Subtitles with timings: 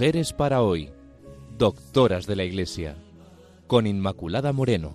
[0.00, 0.88] Mujeres para hoy,
[1.58, 2.96] doctoras de la Iglesia,
[3.66, 4.94] con Inmaculada Moreno.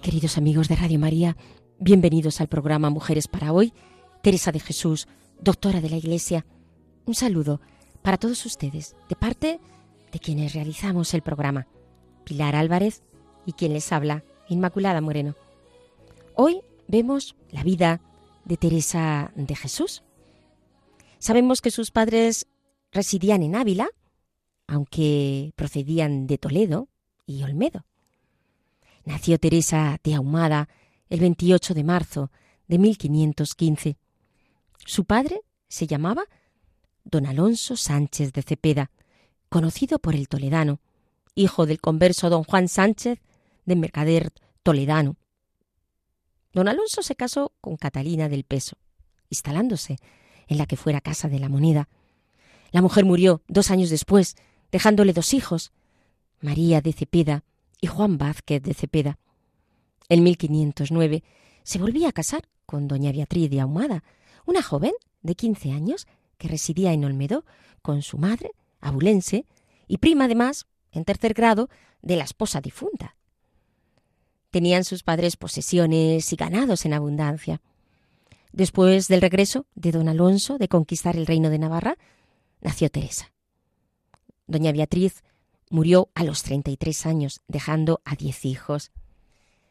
[0.00, 1.36] Queridos amigos de Radio María,
[1.78, 3.74] bienvenidos al programa Mujeres para hoy.
[4.22, 5.06] Teresa de Jesús,
[5.38, 6.46] doctora de la Iglesia.
[7.04, 7.60] Un saludo
[8.02, 9.60] para todos ustedes, de parte
[10.12, 11.66] de quienes realizamos el programa.
[12.24, 13.02] Pilar Álvarez
[13.46, 15.36] y quien les habla, Inmaculada Moreno.
[16.34, 18.00] Hoy vemos la vida
[18.44, 20.02] de Teresa de Jesús.
[21.18, 22.46] Sabemos que sus padres
[22.92, 23.88] residían en Ávila,
[24.66, 26.88] aunque procedían de Toledo
[27.26, 27.84] y Olmedo.
[29.04, 30.68] Nació Teresa de Ahumada
[31.08, 32.30] el 28 de marzo
[32.68, 33.96] de 1515.
[34.86, 36.24] Su padre se llamaba
[37.04, 38.90] don Alonso Sánchez de Cepeda,
[39.48, 40.80] conocido por el toledano,
[41.34, 43.20] hijo del converso don Juan Sánchez
[43.64, 45.16] de Mercader Toledano.
[46.52, 48.76] Don Alonso se casó con Catalina del Peso,
[49.28, 49.98] instalándose
[50.48, 51.88] en la que fuera Casa de la Moneda.
[52.72, 54.36] La mujer murió dos años después,
[54.72, 55.72] dejándole dos hijos,
[56.40, 57.44] María de Cepeda
[57.80, 59.18] y Juan Vázquez de Cepeda.
[60.08, 61.22] En 1509
[61.62, 64.02] se volvía a casar con doña Beatriz de Ahumada,
[64.46, 66.06] una joven de 15 años
[66.40, 67.44] que residía en Olmedo
[67.82, 69.46] con su madre, abulense,
[69.86, 71.68] y prima además, en tercer grado,
[72.02, 73.14] de la esposa difunta.
[74.50, 77.60] Tenían sus padres posesiones y ganados en abundancia.
[78.52, 81.98] Después del regreso de don Alonso de conquistar el reino de Navarra,
[82.60, 83.32] nació Teresa.
[84.46, 85.22] Doña Beatriz
[85.72, 88.90] Murió a los 33 años, dejando a diez hijos.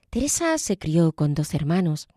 [0.09, 2.07] Teresa se crió con dos hermanos.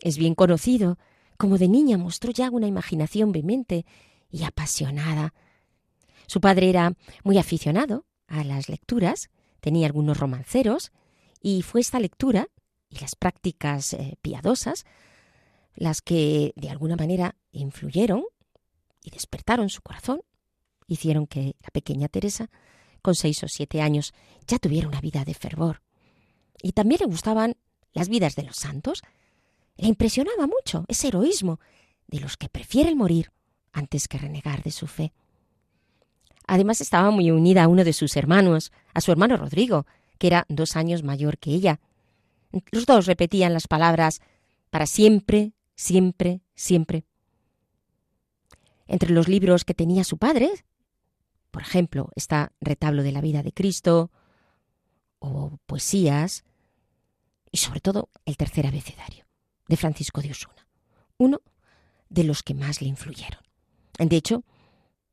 [0.00, 0.98] Es bien conocido
[1.44, 3.84] como de niña mostró ya una imaginación vehemente
[4.30, 5.34] y apasionada.
[6.26, 9.28] Su padre era muy aficionado a las lecturas,
[9.60, 10.90] tenía algunos romanceros,
[11.42, 12.48] y fue esta lectura
[12.88, 14.86] y las prácticas eh, piadosas
[15.74, 18.24] las que de alguna manera influyeron
[19.02, 20.22] y despertaron su corazón,
[20.86, 22.48] hicieron que la pequeña Teresa
[23.02, 24.14] con seis o siete años,
[24.46, 25.82] ya tuviera una vida de fervor.
[26.62, 27.58] Y también le gustaban
[27.92, 29.02] las vidas de los santos.
[29.76, 31.60] Le impresionaba mucho ese heroísmo
[32.06, 33.32] de los que prefieren morir
[33.72, 35.12] antes que renegar de su fe.
[36.46, 39.86] Además estaba muy unida a uno de sus hermanos, a su hermano Rodrigo,
[40.18, 41.80] que era dos años mayor que ella.
[42.70, 44.20] Los dos repetían las palabras
[44.70, 47.04] para siempre, siempre, siempre.
[48.86, 50.50] Entre los libros que tenía su padre
[51.54, 54.10] por ejemplo, está Retablo de la vida de Cristo
[55.20, 56.42] o poesías
[57.52, 59.23] y sobre todo el tercer abecedario
[59.68, 60.66] de Francisco de Osuna,
[61.18, 61.40] uno
[62.08, 63.40] de los que más le influyeron.
[63.98, 64.44] De hecho,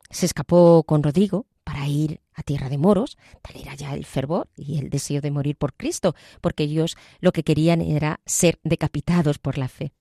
[0.10, 4.50] se escapó con Rodrigo para ir a tierra de moros, tal era ya el fervor
[4.56, 9.38] y el deseo de morir por Cristo, porque ellos lo que querían era ser decapitados
[9.38, 9.94] por la fe.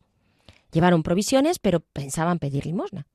[0.72, 3.06] Llevaron provisiones, pero pensaban pedir limosna.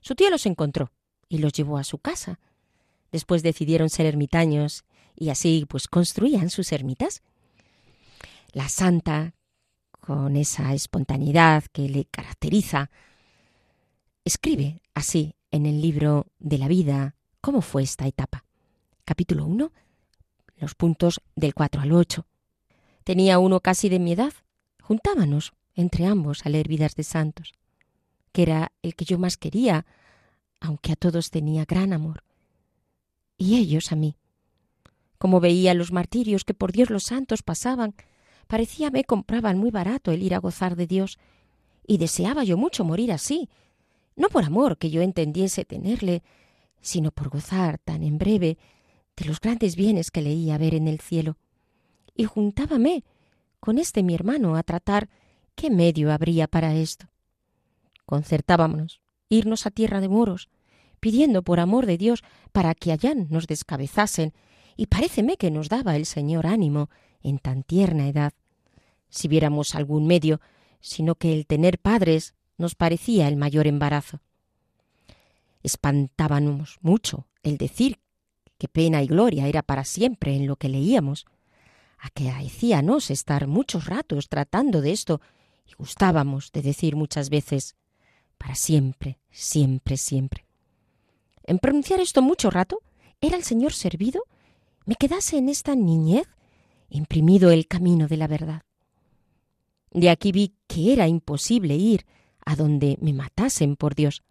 [0.00, 0.92] Su tío los encontró
[1.28, 2.38] y los llevó a su casa,
[3.12, 7.22] Después decidieron ser ermitaños y así pues construían sus ermitas.
[8.52, 9.34] La santa,
[10.06, 12.92] con esa espontaneidad que le caracteriza,
[14.24, 18.44] escribe así en el libro de la vida cómo fue esta etapa.
[19.04, 19.72] Capítulo 1,
[20.58, 22.24] los puntos del 4 al 8.
[23.02, 24.32] Tenía uno casi de mi edad.
[24.80, 27.52] Juntábamos entre ambos a leer vidas de santos,
[28.30, 29.86] que era el que yo más quería,
[30.60, 32.22] aunque a todos tenía gran amor
[33.36, 34.16] y ellos a mí.
[35.18, 37.96] Como veía los martirios que por Dios los santos pasaban,
[38.46, 41.18] parecía me compraban muy barato el ir a gozar de Dios,
[41.86, 43.48] y deseaba yo mucho morir así,
[44.16, 46.22] no por amor que yo entendiese tenerle,
[46.80, 48.58] sino por gozar tan en breve
[49.16, 51.36] de los grandes bienes que leía ver en el cielo.
[52.14, 53.04] Y juntábame
[53.60, 55.08] con este mi hermano a tratar
[55.54, 57.06] qué medio habría para esto.
[58.04, 60.48] Concertábamos irnos a tierra de moros,
[61.00, 62.22] pidiendo por amor de Dios
[62.52, 64.32] para que allá nos descabezasen,
[64.76, 66.90] y paréceme que nos daba el Señor ánimo
[67.26, 68.32] en tan tierna edad.
[69.08, 70.40] Si viéramos algún medio,
[70.80, 74.20] sino que el tener padres nos parecía el mayor embarazo.
[75.62, 77.98] Espantábamos mucho el decir
[78.58, 81.26] que pena y gloria era para siempre en lo que leíamos.
[81.98, 85.20] Acaecíanos estar muchos ratos tratando de esto
[85.66, 87.74] y gustábamos de decir muchas veces
[88.38, 90.44] para siempre, siempre, siempre.
[91.42, 92.80] En pronunciar esto mucho rato,
[93.20, 94.22] era el Señor servido,
[94.84, 96.28] me quedase en esta niñez
[96.88, 98.62] imprimido el camino de la verdad.
[99.90, 102.06] De aquí vi que era imposible ir
[102.44, 104.22] a donde me matasen por Dios.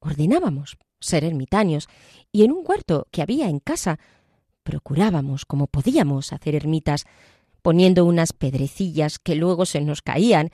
[0.00, 1.88] Ordenábamos ser ermitaños,
[2.32, 3.98] y en un huerto que había en casa
[4.62, 7.04] procurábamos, como podíamos, hacer ermitas,
[7.62, 10.50] poniendo unas pedrecillas que luego se nos caían,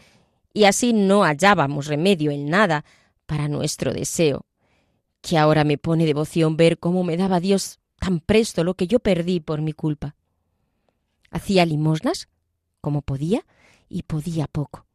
[0.52, 2.84] y así no hallábamos remedio en nada
[3.26, 4.44] para nuestro deseo,
[5.20, 8.98] que ahora me pone devoción ver cómo me daba Dios tan presto lo que yo
[8.98, 10.16] perdí por mi culpa.
[11.30, 12.28] Hacía limosnas,
[12.80, 13.46] como podía,
[13.88, 14.86] y podía poco.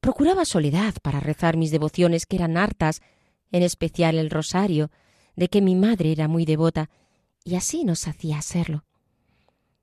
[0.00, 3.00] Procuraba soledad para rezar mis devociones que eran hartas,
[3.50, 4.90] en especial el rosario,
[5.36, 6.90] de que mi madre era muy devota,
[7.44, 8.84] y así nos hacía hacerlo.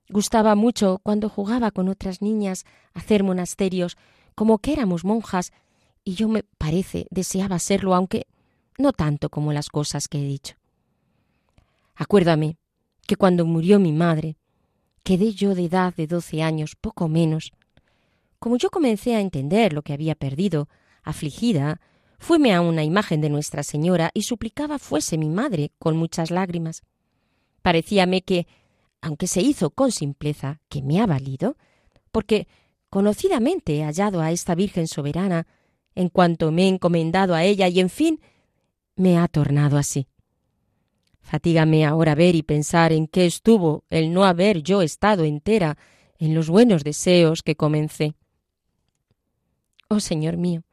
[0.10, 3.98] Gustaba mucho cuando jugaba con otras niñas hacer monasterios,
[4.36, 5.52] como que éramos monjas,
[6.04, 8.26] y yo me parece deseaba serlo, aunque
[8.78, 10.56] no tanto como las cosas que he dicho.
[11.96, 12.58] Acuérdame
[13.06, 14.38] que cuando murió mi madre,
[15.10, 17.52] quedé yo de edad de doce años, poco menos.
[18.38, 20.70] Como yo comencé a entender lo que había perdido,
[21.02, 21.82] afligida,
[22.20, 26.84] fuime a una imagen de Nuestra Señora y suplicaba fuese mi madre con muchas lágrimas.
[27.64, 28.46] Parecíame que,
[29.02, 31.58] aunque se hizo con simpleza, que me ha valido,
[32.12, 32.48] porque
[32.92, 35.48] conocidamente he hallado a esta Virgen soberana,
[35.96, 38.22] en cuanto me he encomendado a ella y en fin
[38.96, 40.06] me ha tornado así.
[41.30, 45.78] Fatígame ahora ver y pensar en qué estuvo el no haber yo estado entera
[46.18, 48.16] en los buenos deseos que comencé.
[49.90, 50.64] Oh Señor mío,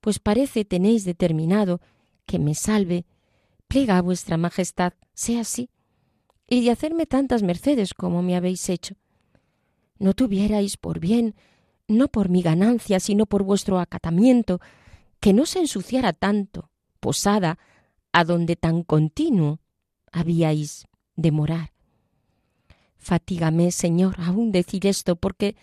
[0.00, 1.80] pues parece tenéis determinado
[2.26, 3.04] que me salve,
[3.68, 5.70] plega a vuestra majestad, sea así,
[6.48, 8.96] y de hacerme tantas mercedes como me habéis hecho.
[9.96, 11.36] No tuvierais por bien,
[11.86, 14.60] no por mi ganancia, sino por vuestro acatamiento,
[15.20, 16.68] que no se ensuciara tanto,
[16.98, 17.60] posada,
[18.12, 19.60] a donde tan continuo
[20.12, 20.86] habíais
[21.16, 21.72] de morar.
[22.98, 25.56] Fatígame, Señor, aún decir esto, porque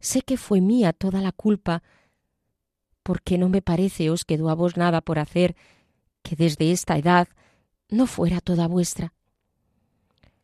[0.00, 1.82] sé que fue mía toda la culpa,
[3.02, 5.56] porque no me parece os quedó a vos nada por hacer
[6.22, 7.28] que desde esta edad
[7.88, 9.12] no fuera toda vuestra.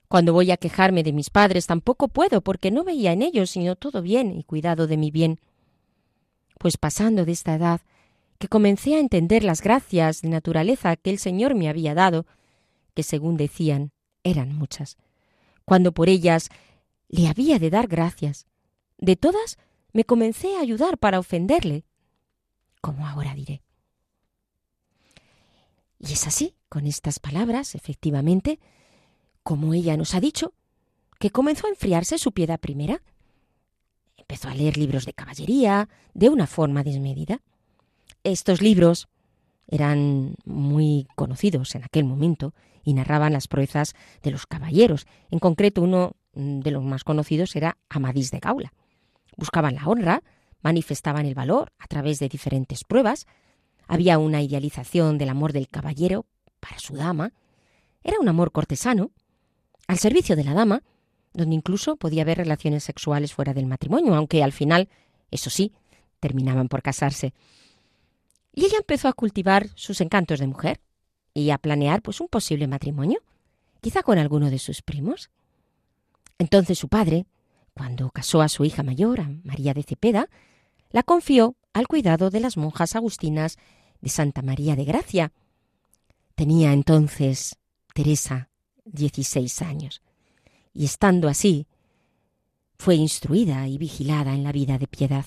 [0.09, 3.77] Cuando voy a quejarme de mis padres tampoco puedo, porque no veía en ellos sino
[3.77, 5.41] todo bien y cuidado de mi bien.
[6.59, 7.81] Pues pasando de esta edad,
[8.43, 12.27] que comencé a entender las gracias de naturaleza que el Señor me había dado,
[12.93, 13.93] que según decían
[14.25, 14.97] eran muchas,
[15.65, 16.49] cuando por ellas
[17.07, 18.47] le había de dar gracias.
[18.99, 19.59] De todas
[19.93, 21.85] me comencé a ayudar para ofenderle,
[22.81, 23.63] como ahora diré.
[26.01, 28.59] Y es así, con estas palabras, efectivamente,
[29.45, 30.53] como ella nos ha dicho,
[31.21, 33.05] que comenzó a enfriarse su piedad primera.
[34.17, 37.41] Empezó a leer libros de caballería de una forma desmedida.
[38.25, 39.09] Estos libros
[39.67, 42.55] eran muy conocidos en aquel momento
[42.85, 45.07] y narraban las proezas de los caballeros.
[45.31, 48.73] En concreto, uno de los más conocidos era Amadís de Gaula.
[49.37, 50.23] Buscaban la honra,
[50.63, 53.27] manifestaban el valor a través de diferentes pruebas.
[53.89, 56.27] Había una idealización del amor del caballero
[56.61, 57.33] para su dama.
[58.05, 59.11] Era un amor cortesano,
[59.89, 60.83] al servicio de la dama,
[61.35, 64.89] donde incluso podía haber relaciones sexuales fuera del matrimonio, aunque al final,
[65.31, 65.73] eso sí,
[66.21, 67.33] terminaban por casarse.
[68.53, 70.81] Y ella empezó a cultivar sus encantos de mujer
[71.35, 73.23] y a planear pues un posible matrimonio,
[73.81, 75.31] quizá con alguno de sus primos.
[76.39, 77.27] Entonces su padre,
[77.75, 80.29] cuando casó a su hija mayor, a María de Cepeda,
[80.91, 83.57] la confió al cuidado de las monjas agustinas
[84.01, 85.33] de Santa María de Gracia.
[86.35, 87.57] Tenía entonces
[87.95, 88.51] Teresa
[88.85, 90.03] 16 años,
[90.75, 91.67] y estando así,
[92.79, 95.27] fue instruida y vigilada en la vida de piedad.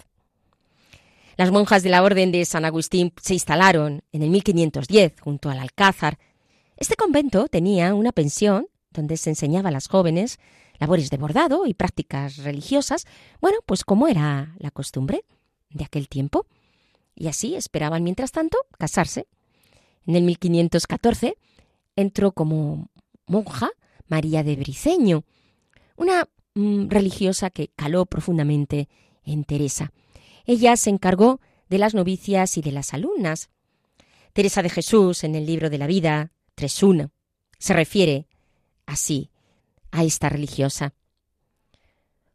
[1.37, 5.59] Las monjas de la Orden de San Agustín se instalaron en el 1510 junto al
[5.59, 6.17] Alcázar.
[6.77, 10.39] Este convento tenía una pensión donde se enseñaba a las jóvenes
[10.79, 13.05] labores de bordado y prácticas religiosas,
[13.41, 15.25] bueno, pues como era la costumbre
[15.71, 16.45] de aquel tiempo.
[17.15, 19.27] Y así esperaban, mientras tanto, casarse.
[20.05, 21.37] En el 1514
[21.97, 22.89] entró como
[23.25, 23.71] monja
[24.07, 25.25] María de Briceño,
[25.97, 28.87] una mm, religiosa que caló profundamente
[29.23, 29.91] en Teresa.
[30.45, 33.49] Ella se encargó de las novicias y de las alumnas.
[34.33, 37.11] Teresa de Jesús, en el libro de la vida 3.1,
[37.57, 38.27] se refiere
[38.85, 39.31] así
[39.91, 40.93] a esta religiosa.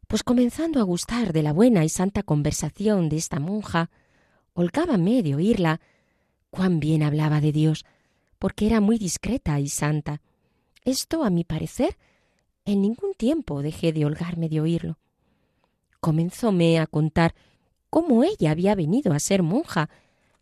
[0.07, 3.89] Pues comenzando a gustar de la buena y santa conversación de esta monja,
[4.53, 5.79] holgábame de oírla
[6.49, 7.85] cuán bien hablaba de Dios,
[8.37, 10.21] porque era muy discreta y santa.
[10.83, 11.97] Esto, a mi parecer,
[12.65, 14.97] en ningún tiempo dejé de holgarme de oírlo.
[15.99, 17.35] Comenzóme a contar
[17.91, 19.89] cómo ella había venido a ser monja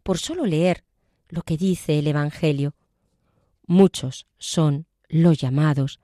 [0.04, 0.86] por solo leer
[1.28, 2.76] lo que dice el Evangelio.
[3.68, 6.00] Muchos son los llamados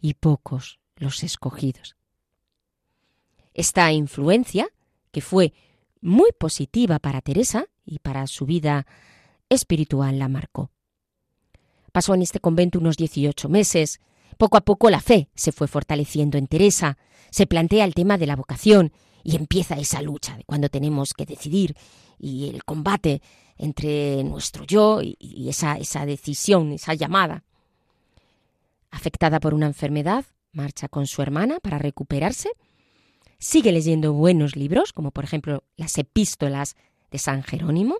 [0.00, 1.96] y pocos los escogidos.
[3.54, 4.68] Esta influencia,
[5.12, 5.54] que fue
[6.00, 8.86] muy positiva para Teresa y para su vida
[9.48, 10.70] espiritual, la marcó.
[11.92, 14.00] Pasó en este convento unos 18 meses.
[14.36, 16.98] Poco a poco la fe se fue fortaleciendo en Teresa.
[17.30, 21.26] Se plantea el tema de la vocación y empieza esa lucha de cuando tenemos que
[21.26, 21.76] decidir
[22.18, 23.22] y el combate
[23.56, 27.44] entre nuestro yo y, esa, esa decisión, esa llamada.
[28.90, 32.50] Afectada por una enfermedad, marcha con su hermana para recuperarse.
[33.38, 36.76] Sigue leyendo buenos libros, como por ejemplo las epístolas
[37.10, 37.98] de San Jerónimo.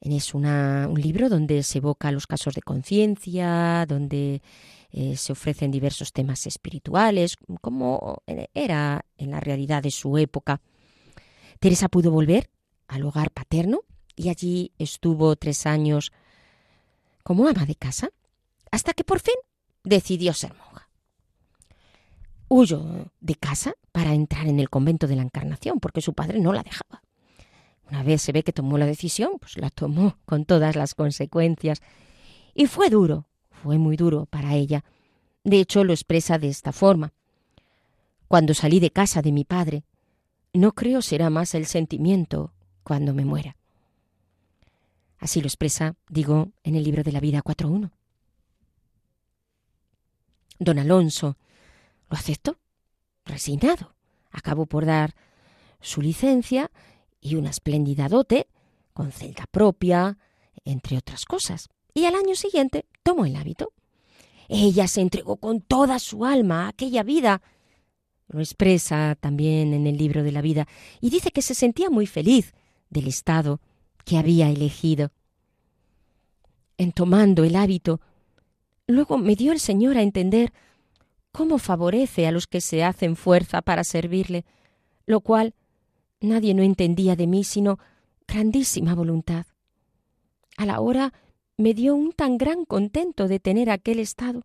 [0.00, 4.42] Es una, un libro donde se evoca los casos de conciencia, donde
[4.96, 8.22] eh, se ofrecen diversos temas espirituales, como
[8.54, 10.60] era en la realidad de su época.
[11.58, 12.48] Teresa pudo volver
[12.86, 13.80] al hogar paterno
[14.14, 16.12] y allí estuvo tres años
[17.24, 18.10] como ama de casa,
[18.70, 19.34] hasta que por fin
[19.82, 20.88] decidió ser monja.
[22.46, 26.52] Huyó de casa para entrar en el convento de la Encarnación, porque su padre no
[26.52, 27.02] la dejaba.
[27.90, 31.82] Una vez se ve que tomó la decisión, pues la tomó con todas las consecuencias.
[32.54, 33.26] Y fue duro,
[33.64, 34.84] fue muy duro para ella.
[35.42, 37.14] De hecho, lo expresa de esta forma.
[38.28, 39.84] Cuando salí de casa de mi padre,
[40.52, 42.52] no creo será más el sentimiento
[42.82, 43.56] cuando me muera.
[45.18, 47.90] Así lo expresa, digo, en el libro de la vida 4.1.
[50.58, 51.38] Don Alonso
[52.10, 52.58] lo aceptó,
[53.24, 53.94] resignado.
[54.30, 55.14] Acabó por dar
[55.80, 56.70] su licencia
[57.18, 58.46] y una espléndida dote,
[58.92, 60.18] con celda propia,
[60.66, 61.70] entre otras cosas.
[61.94, 63.72] Y al año siguiente tomó el hábito.
[64.48, 67.40] Ella se entregó con toda su alma a aquella vida.
[68.28, 70.66] Lo expresa también en el libro de la vida
[71.00, 72.52] y dice que se sentía muy feliz
[72.90, 73.60] del estado
[74.04, 75.12] que había elegido.
[76.76, 78.00] En tomando el hábito,
[78.86, 80.52] luego me dio el Señor a entender
[81.32, 84.44] cómo favorece a los que se hacen fuerza para servirle,
[85.06, 85.54] lo cual
[86.24, 87.78] Nadie no entendía de mí sino
[88.26, 89.44] grandísima voluntad.
[90.56, 91.12] A la hora
[91.56, 94.42] me dio un tan gran contento de tener aquel estado,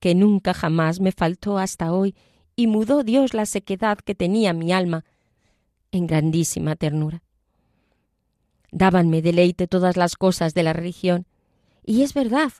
[0.00, 2.14] que nunca jamás me faltó hasta hoy,
[2.54, 5.04] y mudó Dios la sequedad que tenía mi alma
[5.92, 7.22] en grandísima ternura.
[8.70, 11.26] Dábanme deleite todas las cosas de la religión,
[11.84, 12.52] y es verdad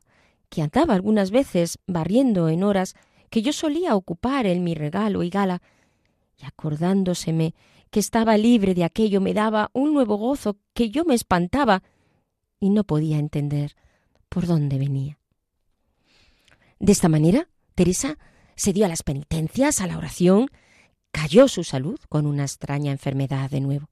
[0.48, 2.94] que andaba algunas veces barriendo en horas
[3.28, 5.60] que yo solía ocupar en mi regalo y gala,
[6.40, 7.54] y acordándoseme
[7.90, 11.82] que estaba libre de aquello me daba un nuevo gozo que yo me espantaba
[12.60, 13.76] y no podía entender
[14.28, 15.18] por dónde venía.
[16.78, 18.18] De esta manera, Teresa
[18.54, 20.48] se dio a las penitencias, a la oración,
[21.10, 23.88] cayó su salud con una extraña enfermedad de nuevo.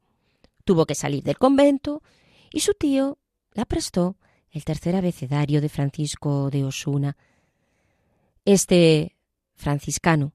[0.65, 2.03] Tuvo que salir del convento
[2.53, 3.19] y su tío
[3.53, 4.17] la prestó
[4.51, 7.17] el tercer abecedario de Francisco de Osuna.
[8.45, 9.17] Este
[9.55, 10.33] franciscano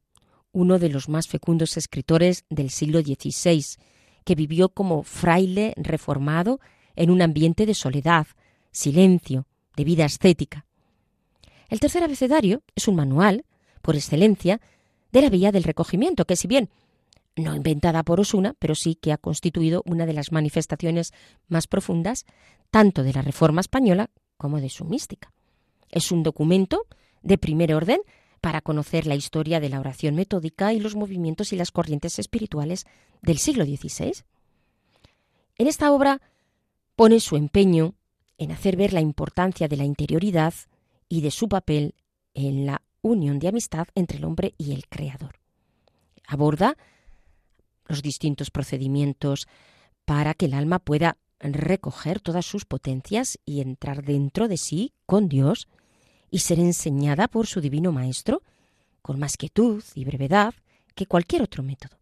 [0.51, 3.65] uno de los más fecundos escritores del siglo XVI,
[4.23, 6.59] que vivió como fraile reformado
[6.95, 8.27] en un ambiente de soledad,
[8.71, 10.65] silencio, de vida ascética.
[11.69, 13.45] El tercer abecedario es un manual,
[13.81, 14.59] por excelencia,
[15.11, 16.69] de la vía del recogimiento, que si bien
[17.35, 21.13] no inventada por Osuna, pero sí que ha constituido una de las manifestaciones
[21.47, 22.25] más profundas
[22.69, 25.31] tanto de la Reforma española como de su mística.
[25.89, 26.87] Es un documento
[27.21, 28.01] de primer orden
[28.41, 32.85] para conocer la historia de la oración metódica y los movimientos y las corrientes espirituales
[33.21, 34.23] del siglo XVI.
[35.57, 36.21] En esta obra
[37.01, 37.95] pone su empeño
[38.37, 40.53] en hacer ver la importancia de la interioridad
[41.09, 41.95] y de su papel
[42.35, 45.39] en la unión de amistad entre el hombre y el Creador.
[46.27, 46.77] Aborda
[47.87, 49.47] los distintos procedimientos
[50.05, 55.27] para que el alma pueda recoger todas sus potencias y entrar dentro de sí con
[55.27, 55.67] Dios
[56.29, 58.43] y ser enseñada por su divino Maestro
[59.01, 60.53] con más quietud y brevedad
[60.93, 61.97] que cualquier otro método,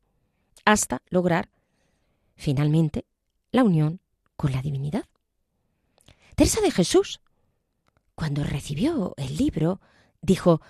[0.65, 1.47] hasta lograr,
[2.35, 3.05] finalmente,
[3.53, 4.01] la unión
[4.39, 5.03] con la divinidad.
[6.37, 7.19] Teresa de Jesús,
[8.15, 9.81] cuando recibió el libro,
[10.21, 10.61] dijo,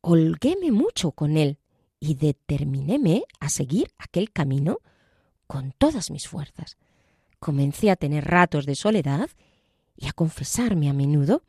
[0.00, 1.58] holguéme mucho con él
[2.00, 4.78] y determinéme a seguir aquel camino
[5.46, 6.78] con todas mis fuerzas.
[7.38, 9.28] Comencé a tener ratos de soledad
[9.94, 11.42] y a confesarme a menudo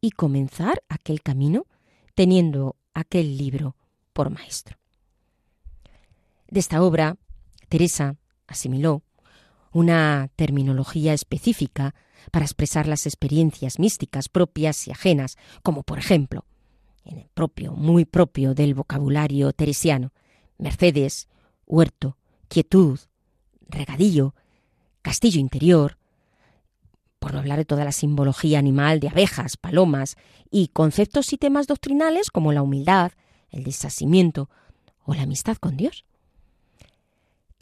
[0.00, 1.66] y comenzar aquel camino
[2.16, 3.76] teniendo aquel libro
[4.12, 4.78] por maestro.
[6.48, 7.18] De esta obra,
[7.68, 8.16] Teresa
[8.48, 9.04] asimiló
[9.72, 11.94] una terminología específica
[12.30, 16.44] para expresar las experiencias místicas propias y ajenas, como por ejemplo,
[17.04, 20.12] en el propio, muy propio del vocabulario teresiano,
[20.58, 21.28] Mercedes,
[21.66, 22.16] huerto,
[22.48, 23.00] quietud,
[23.68, 24.34] regadillo,
[25.02, 25.98] castillo interior,
[27.18, 30.16] por no hablar de toda la simbología animal de abejas, palomas
[30.50, 33.12] y conceptos y temas doctrinales como la humildad,
[33.50, 34.50] el desasimiento
[35.04, 36.04] o la amistad con Dios.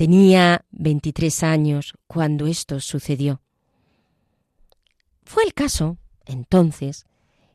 [0.00, 3.42] Tenía 23 años cuando esto sucedió.
[5.24, 7.04] Fue el caso entonces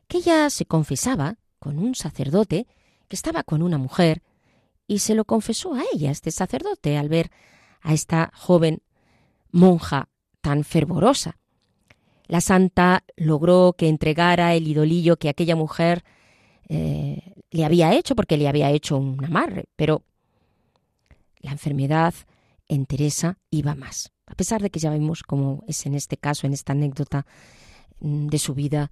[0.06, 2.68] que ella se confesaba con un sacerdote
[3.08, 4.22] que estaba con una mujer
[4.86, 7.32] y se lo confesó a ella, este sacerdote, al ver
[7.82, 8.80] a esta joven
[9.50, 10.08] monja
[10.40, 11.38] tan fervorosa.
[12.28, 16.04] La santa logró que entregara el idolillo que aquella mujer
[16.68, 20.04] eh, le había hecho, porque le había hecho un amarre, pero
[21.40, 22.14] la enfermedad
[22.68, 24.12] en Teresa iba más.
[24.26, 27.26] A pesar de que ya vemos cómo es en este caso, en esta anécdota
[28.00, 28.90] mm, de su vida,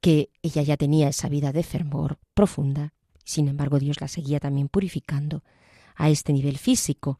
[0.00, 2.94] que ella ya tenía esa vida de fervor profunda,
[3.24, 5.42] sin embargo Dios la seguía también purificando
[5.96, 7.18] a este nivel físico.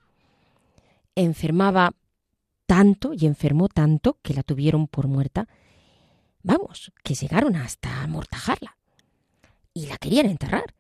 [1.15, 1.93] Enfermaba
[2.67, 5.49] tanto y enfermó tanto que la tuvieron por muerta.
[6.43, 8.77] Vamos, que llegaron hasta amortajarla.
[9.75, 10.75] Y la querían enterrar.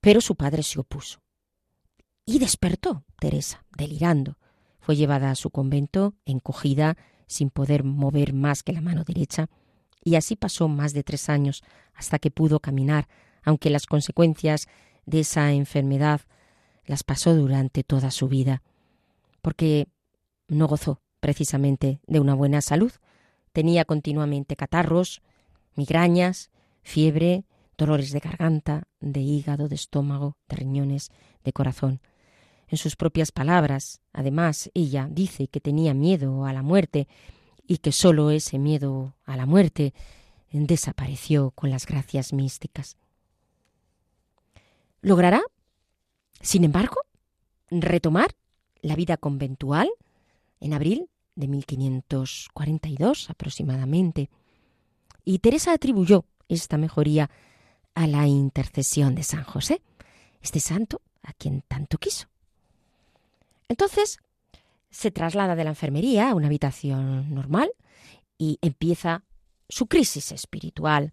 [0.00, 1.23] Pero su padre se opuso.
[2.26, 4.38] Y despertó Teresa, delirando.
[4.80, 9.48] Fue llevada a su convento, encogida, sin poder mover más que la mano derecha,
[10.02, 11.62] y así pasó más de tres años
[11.94, 13.08] hasta que pudo caminar,
[13.42, 14.68] aunque las consecuencias
[15.06, 16.20] de esa enfermedad
[16.86, 18.62] las pasó durante toda su vida,
[19.40, 19.88] porque
[20.48, 22.92] no gozó precisamente de una buena salud.
[23.52, 25.22] Tenía continuamente catarros,
[25.74, 26.50] migrañas,
[26.82, 27.44] fiebre,
[27.78, 31.10] dolores de garganta, de hígado, de estómago, de riñones,
[31.42, 32.00] de corazón.
[32.68, 37.08] En sus propias palabras, además, ella dice que tenía miedo a la muerte
[37.66, 39.94] y que sólo ese miedo a la muerte
[40.50, 42.96] desapareció con las gracias místicas.
[45.00, 45.42] ¿Logrará,
[46.40, 47.00] sin embargo,
[47.70, 48.34] retomar
[48.80, 49.90] la vida conventual
[50.60, 54.30] en abril de 1542 aproximadamente,
[55.24, 57.30] y Teresa atribuyó esta mejoría
[57.94, 59.82] a la intercesión de San José,
[60.42, 62.28] este santo a quien tanto quiso.
[63.68, 64.18] Entonces,
[64.90, 67.70] se traslada de la enfermería a una habitación normal
[68.38, 69.24] y empieza
[69.68, 71.12] su crisis espiritual.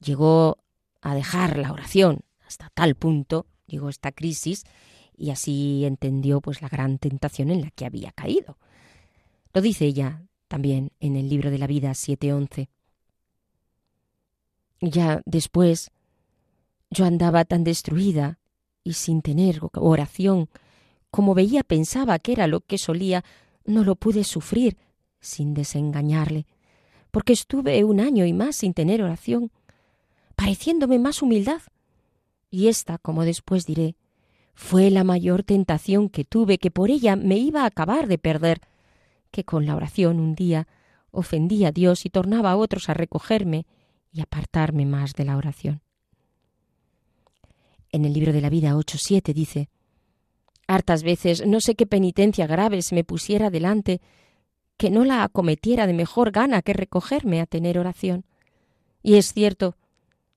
[0.00, 0.58] Llegó
[1.00, 4.64] a dejar la oración hasta tal punto, llegó esta crisis,
[5.16, 8.58] y así entendió pues la gran tentación en la que había caído.
[9.52, 12.68] Lo dice ella también en el libro de la vida 7.11.
[14.80, 15.90] Ya después
[16.90, 18.38] yo andaba tan destruida
[18.82, 20.48] y sin tener oración,
[21.10, 23.24] como veía pensaba que era lo que solía,
[23.64, 24.76] no lo pude sufrir
[25.20, 26.46] sin desengañarle,
[27.10, 29.50] porque estuve un año y más sin tener oración,
[30.36, 31.60] pareciéndome más humildad.
[32.50, 33.96] Y esta, como después diré,
[34.54, 38.60] fue la mayor tentación que tuve, que por ella me iba a acabar de perder,
[39.30, 40.66] que con la oración un día
[41.10, 43.66] ofendía a Dios y tornaba a otros a recogerme
[44.12, 45.82] y apartarme más de la oración.
[47.92, 49.68] En el libro de la vida 8.7 dice,
[50.70, 54.00] Hartas veces no sé qué penitencia grave se me pusiera delante,
[54.76, 58.24] que no la acometiera de mejor gana que recogerme a tener oración.
[59.02, 59.74] Y es cierto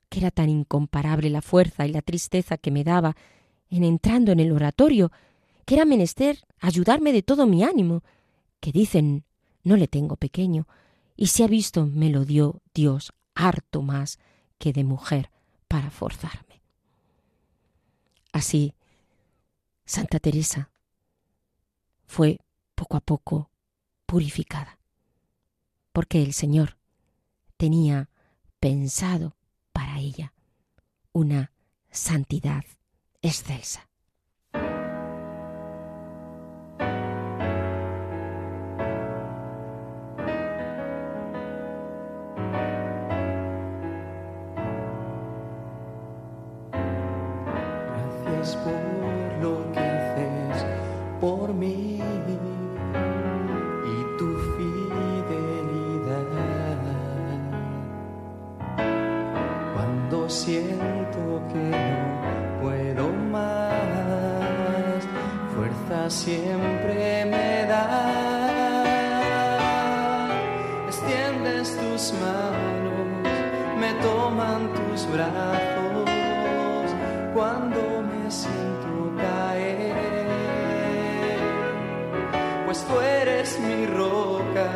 [0.10, 3.16] que era tan incomparable la fuerza y la tristeza que me daba
[3.70, 5.12] en entrando en el oratorio,
[5.66, 8.02] que era menester ayudarme de todo mi ánimo,
[8.60, 9.26] que dicen
[9.64, 10.68] no le tengo pequeño,
[11.16, 14.18] y se ha visto me lo dio Dios harto más
[14.58, 15.30] que de mujer
[15.68, 16.64] para forzarme.
[18.32, 18.74] Así,
[19.86, 20.72] Santa Teresa
[22.06, 22.40] fue
[22.76, 23.50] poco a poco
[24.06, 24.80] purificada,
[25.92, 26.78] porque el Señor
[27.58, 28.10] tenía
[28.60, 29.36] pensado
[29.72, 30.34] para ella
[31.12, 31.52] una
[31.92, 32.64] santidad
[33.22, 33.90] excelsa.
[71.34, 73.26] Extiendes tus manos,
[73.80, 76.10] me toman tus brazos
[77.34, 79.96] cuando me siento caer.
[82.66, 84.70] Pues tú eres mi roca,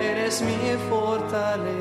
[0.00, 1.79] eres mi fortaleza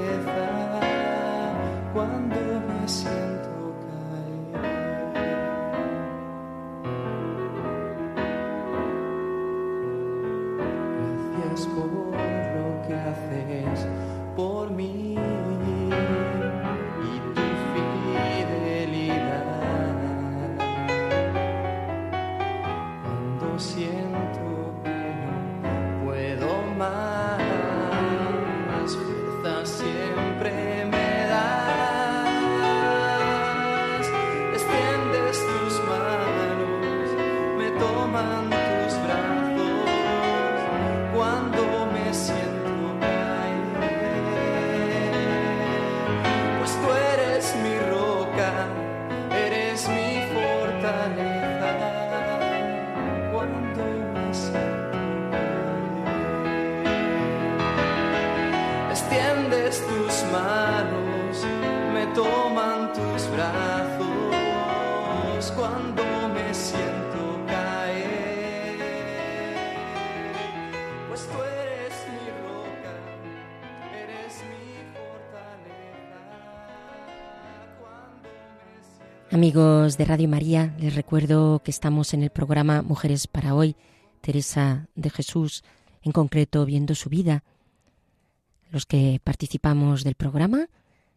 [79.49, 83.75] Amigos de Radio María, les recuerdo que estamos en el programa Mujeres para Hoy,
[84.21, 85.63] Teresa de Jesús,
[86.03, 87.43] en concreto viendo su vida.
[88.69, 90.67] Los que participamos del programa,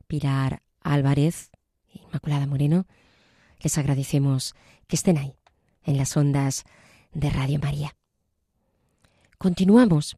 [0.06, 1.50] Pilar Álvarez
[1.92, 2.86] Inmaculada Moreno,
[3.60, 4.54] les agradecemos
[4.86, 5.36] que estén ahí,
[5.84, 6.64] en las ondas
[7.12, 7.94] de Radio María.
[9.36, 10.16] Continuamos.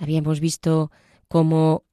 [0.00, 0.90] Habíamos visto
[1.28, 1.84] cómo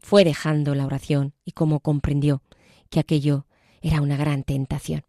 [0.00, 2.42] fue dejando la oración y cómo comprendió
[2.90, 3.46] que aquello
[3.80, 5.02] era una gran tentación.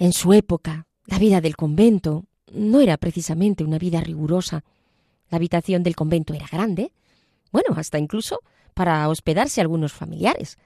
[0.00, 4.64] En su época, la vida del convento no era precisamente una vida rigurosa.
[5.28, 6.90] La habitación del convento era grande,
[7.52, 8.40] bueno, hasta incluso
[8.72, 10.56] para hospedarse algunos familiares.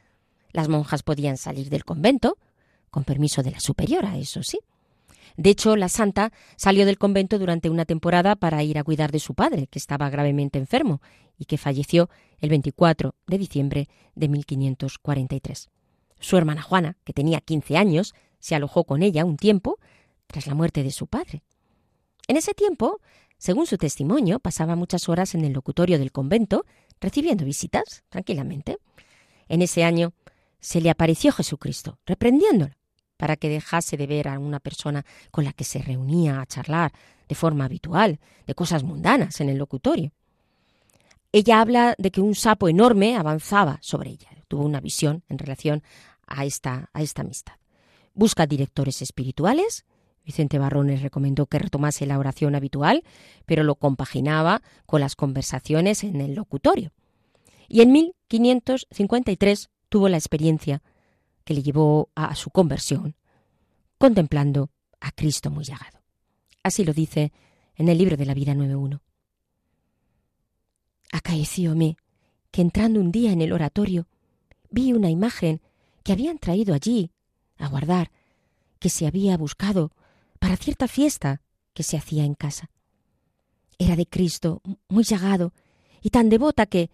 [0.53, 2.39] Las monjas podían salir del convento,
[2.93, 4.61] con permiso de la superiora, eso sí.
[5.37, 9.19] De hecho, la santa salió del convento durante una temporada para ir a cuidar de
[9.19, 11.03] su padre, que estaba gravemente enfermo
[11.37, 15.71] y que falleció el 24 de diciembre de 1543.
[16.21, 18.15] Su hermana Juana, que tenía 15 años,
[18.45, 19.79] se alojó con ella un tiempo
[20.27, 21.43] tras la muerte de su padre.
[22.29, 23.01] En ese tiempo,
[23.39, 26.67] según su testimonio, pasaba muchas horas en el locutorio del convento,
[27.01, 28.77] recibiendo visitas tranquilamente.
[29.49, 30.13] En ese año
[30.61, 32.77] se le apareció Jesucristo, reprendiéndola,
[33.17, 36.93] para que dejase de ver a una persona con la que se reunía a charlar
[37.27, 40.13] de forma habitual, de cosas mundanas en el locutorio.
[41.33, 44.29] Ella habla de que un sapo enorme avanzaba sobre ella.
[44.49, 45.83] Tuvo una visión en relación
[46.27, 47.55] a esta, a esta amistad.
[48.15, 49.85] Busca directores espirituales.
[50.25, 53.03] Vicente Barrones recomendó que retomase la oración habitual,
[53.45, 56.93] pero lo compaginaba con las conversaciones en el locutorio.
[57.69, 60.83] Y en 1553 tuvo la experiencia
[61.45, 63.17] que le llevó a su conversión,
[63.99, 66.01] contemplando a Cristo muy llagado.
[66.63, 67.33] Así lo dice
[67.77, 69.01] en el libro de la vida 9.1.
[71.13, 71.97] Acaecióme
[72.51, 74.07] que entrando un día en el oratorio
[74.71, 75.61] vi una imagen
[76.03, 77.11] que habían traído allí
[77.59, 78.11] a guardar,
[78.79, 79.93] que se había buscado
[80.39, 81.41] para cierta fiesta
[81.73, 82.71] que se hacía en casa.
[83.79, 85.53] Era de Cristo, muy llagado,
[86.01, 86.91] y tan devota que,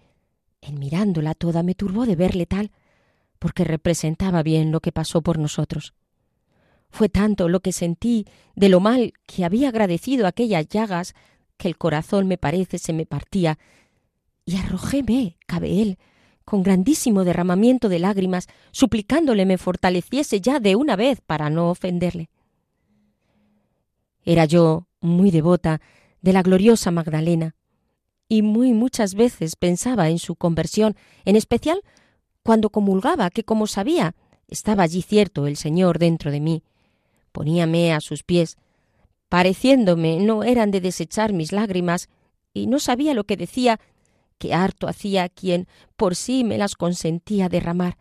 [0.60, 2.70] en mirándola toda, me turbó de verle tal,
[3.38, 5.94] porque representaba bien lo que pasó por nosotros.
[6.90, 11.14] Fue tanto lo que sentí de lo mal que había agradecido aquellas llagas
[11.56, 13.58] que el corazón me parece se me partía,
[14.46, 15.98] y arrojóme, cabe él,
[16.50, 22.28] con grandísimo derramamiento de lágrimas, suplicándole me fortaleciese ya de una vez para no ofenderle.
[24.24, 25.80] Era yo muy devota
[26.22, 27.54] de la gloriosa Magdalena,
[28.28, 31.82] y muy muchas veces pensaba en su conversión, en especial
[32.42, 34.16] cuando comulgaba, que como sabía,
[34.48, 36.64] estaba allí cierto el Señor dentro de mí.
[37.30, 38.56] Poníame a sus pies,
[39.28, 42.08] pareciéndome no eran de desechar mis lágrimas,
[42.52, 43.78] y no sabía lo que decía,
[44.40, 47.98] que harto hacía quien por sí me las consentía derramar,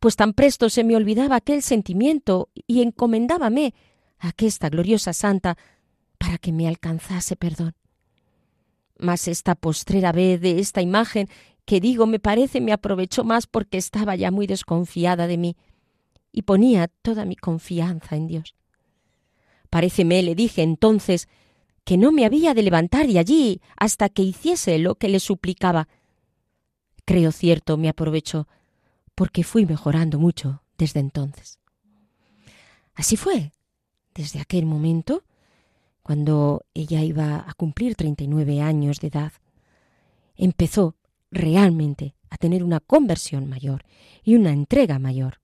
[0.00, 3.72] pues tan presto se me olvidaba aquel sentimiento y encomendábame
[4.18, 5.56] a aquesta gloriosa santa
[6.18, 7.74] para que me alcanzase perdón.
[8.98, 11.28] Mas esta postrera vez de esta imagen
[11.64, 15.56] que digo me parece me aprovechó más porque estaba ya muy desconfiada de mí
[16.32, 18.56] y ponía toda mi confianza en Dios.
[19.70, 21.28] Paréceme, le dije entonces,
[21.84, 25.88] que no me había de levantar de allí hasta que hiciese lo que le suplicaba.
[27.04, 28.46] Creo cierto me aprovechó,
[29.14, 31.58] porque fui mejorando mucho desde entonces.
[32.94, 33.52] Así fue,
[34.14, 35.24] desde aquel momento,
[36.02, 39.32] cuando ella iba a cumplir treinta y nueve años de edad,
[40.36, 40.96] empezó
[41.30, 43.84] realmente a tener una conversión mayor
[44.22, 45.40] y una entrega mayor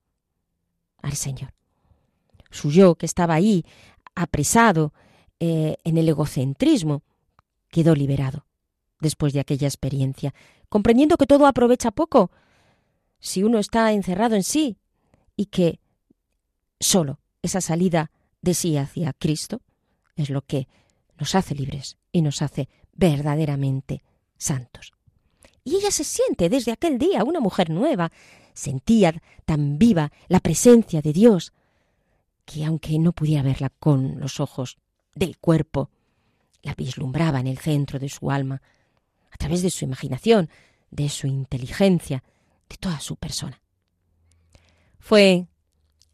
[1.01, 1.53] al Señor.
[2.51, 3.65] Su yo, que estaba ahí,
[4.15, 4.93] apresado
[5.39, 7.03] eh, en el egocentrismo,
[7.69, 8.45] quedó liberado
[8.99, 10.33] después de aquella experiencia,
[10.67, 12.31] comprendiendo que todo aprovecha poco
[13.19, 14.77] si uno está encerrado en sí
[15.35, 15.79] y que
[16.79, 19.61] solo esa salida de sí hacia Cristo
[20.15, 20.67] es lo que
[21.17, 24.03] nos hace libres y nos hace verdaderamente
[24.37, 24.93] santos.
[25.63, 28.11] Y ella se siente desde aquel día una mujer nueva,
[28.53, 31.53] sentía tan viva la presencia de Dios,
[32.45, 34.77] que aunque no pudiera verla con los ojos
[35.15, 35.89] del cuerpo,
[36.61, 38.61] la vislumbraba en el centro de su alma,
[39.31, 40.49] a través de su imaginación,
[40.91, 42.23] de su inteligencia,
[42.69, 43.61] de toda su persona.
[44.99, 45.47] Fue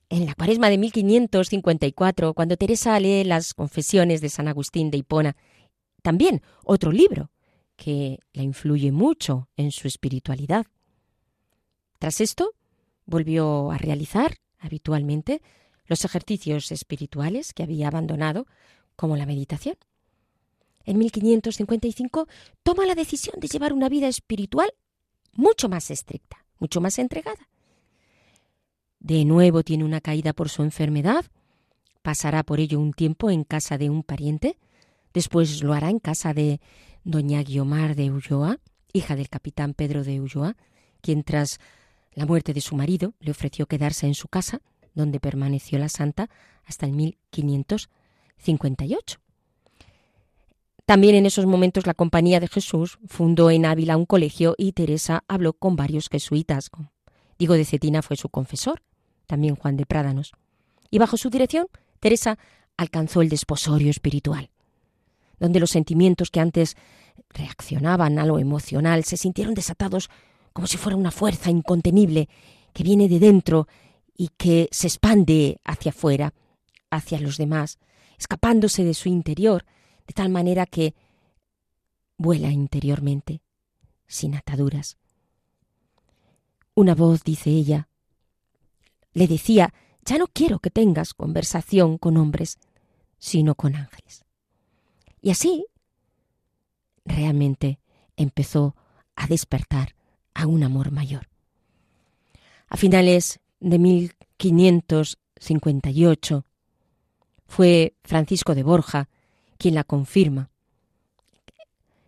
[0.10, 5.36] en la cuaresma de 1554 cuando Teresa lee las confesiones de San Agustín de Hipona,
[6.01, 7.31] también otro libro
[7.75, 10.65] que la influye mucho en su espiritualidad.
[11.99, 12.53] Tras esto,
[13.05, 15.41] volvió a realizar habitualmente
[15.86, 18.47] los ejercicios espirituales que había abandonado,
[18.95, 19.75] como la meditación.
[20.86, 22.27] En 1555
[22.63, 24.71] toma la decisión de llevar una vida espiritual
[25.34, 27.49] mucho más estricta, mucho más entregada.
[28.99, 31.25] De nuevo tiene una caída por su enfermedad,
[32.01, 34.58] pasará por ello un tiempo en casa de un pariente,
[35.13, 36.60] después lo hará en casa de
[37.03, 38.60] doña Guiomar de Ulloa,
[38.93, 40.55] hija del capitán Pedro de Ulloa,
[41.01, 41.60] quien tras
[42.13, 44.62] la muerte de su marido le ofreció quedarse en su casa,
[44.93, 46.29] donde permaneció la santa
[46.63, 46.93] hasta el
[48.45, 49.19] 1558.
[50.86, 55.23] También en esos momentos la Compañía de Jesús fundó en Ávila un colegio y Teresa
[55.27, 56.69] habló con varios jesuitas.
[57.39, 58.84] Diego de Cetina fue su confesor,
[59.25, 60.34] también Juan de Prádanos.
[60.91, 61.67] Y bajo su dirección,
[61.99, 62.38] Teresa
[62.77, 64.51] alcanzó el desposorio espiritual,
[65.39, 66.75] donde los sentimientos que antes
[67.29, 70.10] reaccionaban a lo emocional se sintieron desatados
[70.53, 72.29] como si fuera una fuerza incontenible
[72.73, 73.67] que viene de dentro
[74.15, 76.34] y que se expande hacia afuera,
[76.91, 77.79] hacia los demás,
[78.17, 79.65] escapándose de su interior,
[80.08, 80.95] de tal manera que
[82.17, 83.41] vuela interiormente,
[84.08, 84.97] sin ataduras.
[86.73, 87.89] Una voz, dice ella,
[89.13, 89.73] le decía,
[90.04, 92.58] ya no quiero que tengas conversación con hombres,
[93.17, 94.25] sino con ángeles.
[95.21, 95.65] Y así,
[97.06, 97.80] realmente
[98.17, 98.75] empezó
[99.15, 99.95] a despertar
[100.34, 101.30] a un amor mayor.
[102.67, 106.45] A finales de 1558
[107.45, 109.10] fue Francisco de Borja
[109.58, 110.49] quien la confirma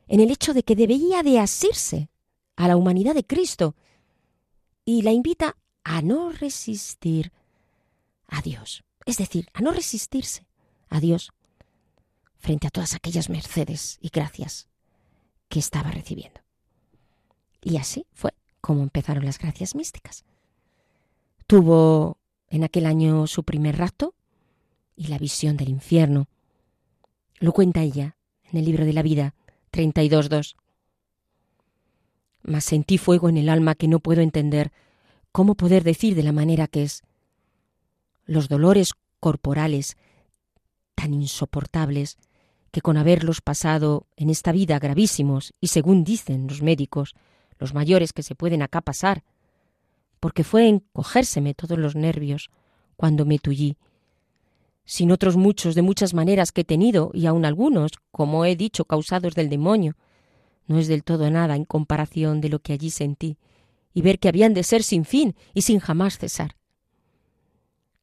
[0.08, 2.10] en el hecho de que debía de asirse
[2.56, 3.76] a la humanidad de Cristo
[4.86, 7.32] y la invita a no resistir
[8.28, 10.48] a Dios, es decir, a no resistirse
[10.90, 11.32] a Dios
[12.38, 14.68] frente a todas aquellas mercedes y gracias
[15.50, 16.42] que estaba recibiendo.
[17.62, 20.26] Y así fue como empezaron las gracias místicas.
[21.48, 22.18] Tuvo
[22.50, 24.14] en aquel año su primer rato
[24.98, 26.28] y la visión del infierno.
[27.40, 28.18] Lo cuenta ella
[28.52, 29.36] en el libro de la vida
[29.72, 30.56] 32.2.
[32.42, 34.72] Mas sentí fuego en el alma que no puedo entender
[35.32, 37.04] cómo poder decir de la manera que es.
[38.26, 39.96] Los dolores corporales
[40.96, 42.18] tan insoportables
[42.72, 47.14] que con haberlos pasado en esta vida gravísimos y según dicen los médicos,
[47.60, 49.24] los mayores que se pueden acá pasar,
[50.20, 52.50] porque fue encogérseme todos los nervios
[52.96, 53.78] cuando me tullí,
[54.88, 58.86] sin otros muchos de muchas maneras que he tenido, y aun algunos, como he dicho,
[58.86, 59.98] causados del demonio,
[60.66, 63.38] no es del todo nada en comparación de lo que allí sentí,
[63.94, 66.56] y ver que habían de ser sin fin y sin jamás cesar.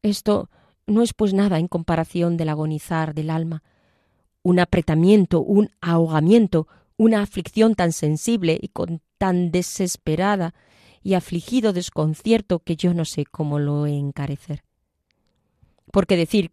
[0.03, 0.51] Esto
[0.87, 3.63] no es pues nada en comparación del agonizar del alma,
[4.43, 6.69] un apretamiento, un ahogamiento,
[6.99, 10.55] una aflicción tan sensible y con tan desesperada
[11.03, 14.65] y afligido desconcierto que yo no sé cómo lo he encarecer.
[15.91, 16.53] Porque decir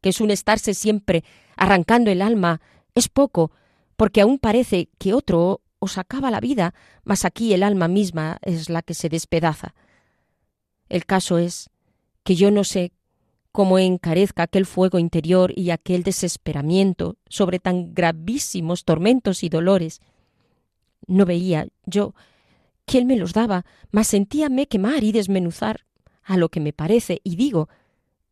[0.00, 1.24] que es un estarse siempre
[1.56, 2.60] arrancando el alma
[2.94, 3.52] es poco,
[3.96, 8.68] porque aún parece que otro os acaba la vida, mas aquí el alma misma es
[8.68, 9.74] la que se despedaza.
[10.88, 11.70] El caso es
[12.22, 12.92] que yo no sé
[13.52, 20.00] cómo encarezca aquel fuego interior y aquel desesperamiento sobre tan gravísimos tormentos y dolores.
[21.06, 22.14] No veía yo
[22.84, 25.86] quién me los daba, mas sentíame quemar y desmenuzar,
[26.22, 27.68] a lo que me parece, y digo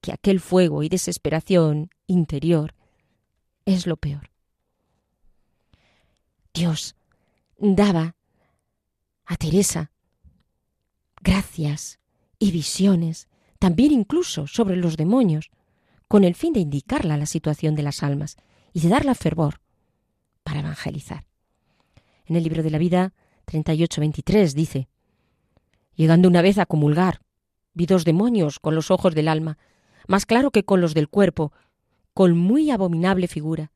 [0.00, 2.74] que aquel fuego y desesperación interior
[3.64, 4.30] es lo peor.
[6.54, 6.96] Dios
[7.58, 8.16] daba
[9.26, 9.90] a Teresa
[11.20, 11.98] gracias
[12.38, 15.50] y visiones también incluso sobre los demonios,
[16.06, 18.36] con el fin de indicarla la situación de las almas
[18.72, 19.60] y de darla fervor
[20.42, 21.24] para evangelizar.
[22.24, 23.12] En el libro de la vida
[23.46, 24.88] 38-23 dice,
[25.94, 27.20] Llegando una vez a comulgar,
[27.74, 29.58] vi dos demonios con los ojos del alma,
[30.08, 31.52] más claro que con los del cuerpo,
[32.14, 33.70] con muy abominable figura.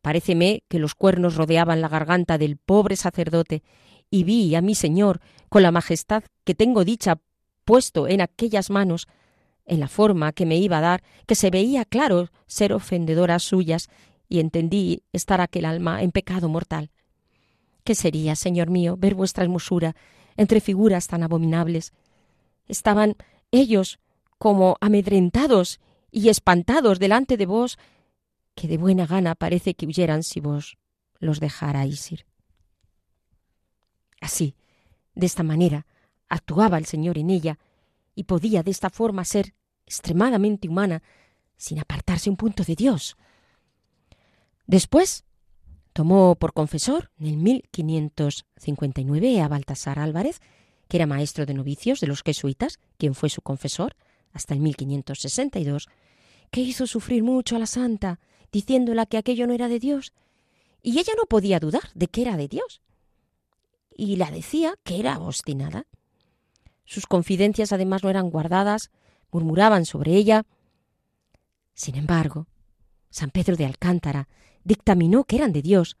[0.00, 3.62] Paréceme que los cuernos rodeaban la garganta del pobre sacerdote,
[4.08, 7.20] y vi a mi Señor, con la majestad que tengo dicha
[7.64, 9.08] puesto en aquellas manos,
[9.66, 13.88] en la forma que me iba a dar, que se veía claro ser ofendedoras suyas,
[14.28, 16.90] y entendí estar aquel alma en pecado mortal.
[17.82, 19.96] ¿Qué sería, Señor mío, ver vuestra hermosura
[20.36, 21.92] entre figuras tan abominables?
[22.68, 23.16] Estaban
[23.50, 23.98] ellos
[24.40, 27.78] como amedrentados y espantados delante de vos,
[28.54, 30.78] que de buena gana parece que huyeran si vos
[31.18, 32.24] los dejarais ir.
[34.18, 34.56] Así,
[35.14, 35.86] de esta manera,
[36.30, 37.58] actuaba el Señor en ella
[38.14, 39.52] y podía de esta forma ser
[39.84, 41.02] extremadamente humana
[41.58, 43.18] sin apartarse un punto de Dios.
[44.66, 45.26] Después
[45.92, 50.38] Tomó por confesor en el 1559 a Baltasar Álvarez,
[50.88, 53.96] que era maestro de novicios de los jesuitas, quien fue su confesor
[54.32, 55.88] hasta el 1562,
[56.50, 58.20] que hizo sufrir mucho a la santa,
[58.52, 60.12] diciéndola que aquello no era de Dios,
[60.82, 62.82] y ella no podía dudar de que era de Dios,
[63.90, 65.86] y la decía que era obstinada.
[66.84, 68.90] Sus confidencias además no eran guardadas,
[69.30, 70.44] murmuraban sobre ella.
[71.74, 72.46] Sin embargo,
[73.10, 74.28] San Pedro de Alcántara
[74.64, 75.96] dictaminó que eran de Dios.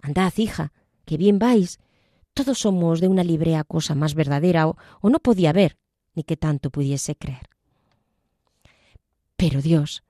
[0.00, 0.72] Andad, hija,
[1.04, 1.78] que bien vais.
[2.32, 5.76] Todos somos de una librea cosa más verdadera o, o no podía haber,
[6.16, 7.48] ni que tanto pudiese creer.
[9.36, 10.02] Pero Dios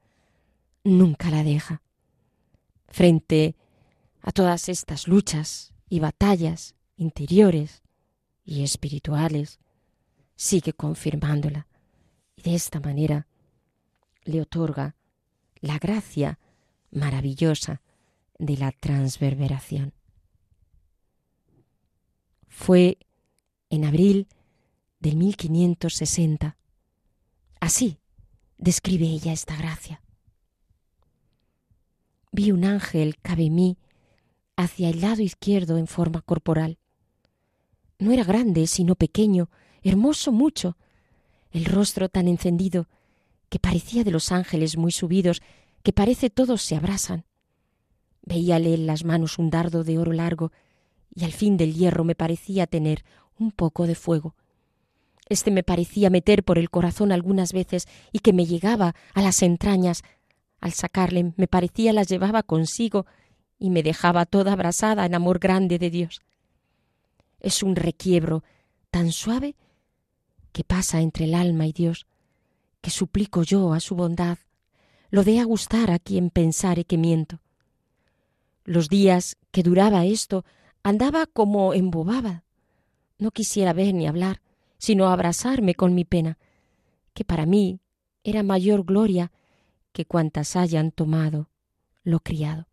[0.85, 1.83] nunca la deja.
[2.89, 3.57] Frente
[4.23, 7.83] a todas estas luchas y batallas interiores
[8.45, 9.59] y espirituales,
[10.37, 11.67] sigue confirmándola
[12.37, 13.27] y de esta manera
[14.25, 14.97] le otorga
[15.61, 16.39] la gracia
[16.91, 17.83] maravillosa
[18.39, 19.93] de la transverberación.
[22.49, 22.99] Fue
[23.71, 24.29] en abril
[25.01, 26.57] del 1560.
[27.61, 27.99] Así
[28.59, 30.03] describe ella esta gracia.
[32.33, 33.79] Vi un ángel cabe mí
[34.57, 36.79] hacia el lado izquierdo en forma corporal.
[37.99, 39.51] No era grande, sino pequeño,
[39.83, 40.77] hermoso mucho,
[41.51, 42.89] el rostro tan encendido
[43.49, 45.41] que parecía de los ángeles muy subidos,
[45.83, 47.25] que parece todos se abrasan.
[48.23, 50.53] Veíale en las manos un dardo de oro largo,
[51.15, 53.05] y al fin del hierro me parecía tener
[53.39, 54.35] un poco de fuego.
[55.29, 59.43] Este me parecía meter por el corazón algunas veces y que me llegaba a las
[59.43, 60.03] entrañas.
[60.61, 63.07] Al sacarle me parecía las llevaba consigo
[63.59, 66.23] y me dejaba toda abrasada en amor grande de Dios.
[67.41, 68.45] Es un requiebro
[68.91, 69.57] tan suave
[70.53, 72.07] que pasa entre el alma y Dios,
[72.81, 74.39] que suplico yo a su bondad,
[75.11, 77.41] lo dé a gustar a quien pensare que miento.
[78.65, 80.45] Los días que duraba esto
[80.83, 82.45] andaba como embobada.
[83.19, 84.41] No quisiera ver ni hablar,
[84.79, 86.39] sino abrazarme con mi pena,
[87.15, 87.81] que para mí
[88.25, 89.33] era mayor gloria
[89.93, 91.51] que cuantas hayan tomado
[92.03, 92.69] lo criado.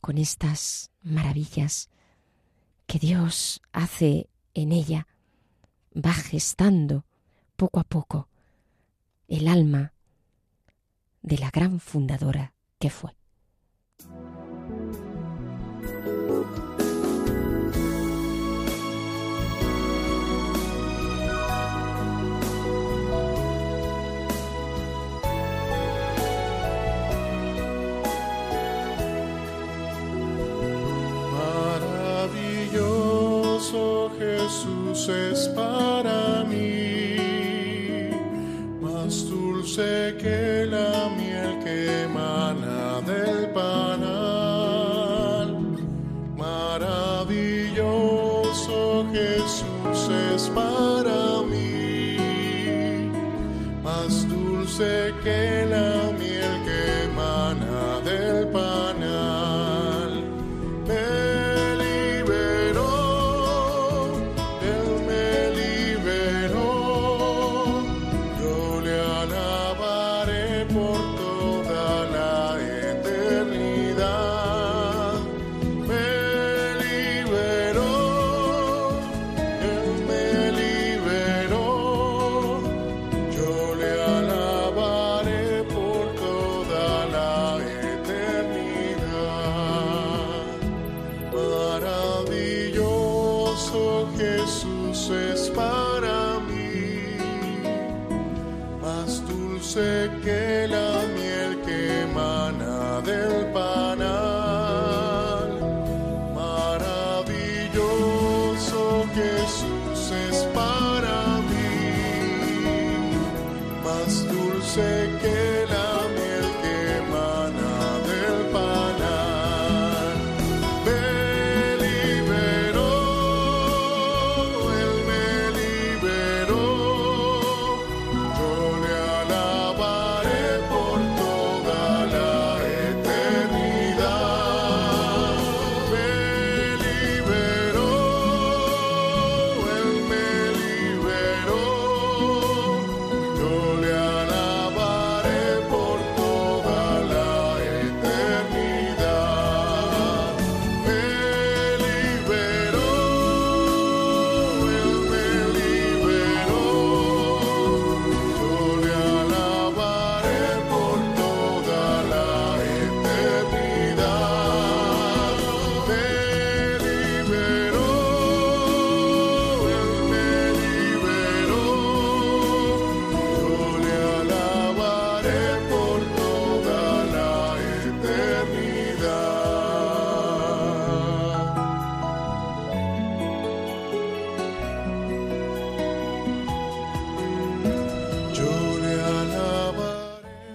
[0.00, 1.90] Con estas maravillas
[2.86, 5.06] que Dios hace en ella
[5.94, 7.04] va gestando
[7.56, 8.28] poco a poco
[9.28, 9.92] el alma
[11.22, 13.14] de la gran fundadora que fue.
[34.50, 38.10] Jesús es para mí,
[38.82, 45.56] más dulce que la miel que emana del panal.
[46.36, 50.89] Maravilloso Jesús es para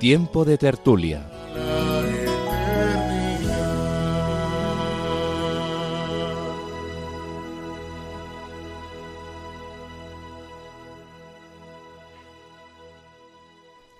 [0.05, 1.27] Tiempo de tertulia.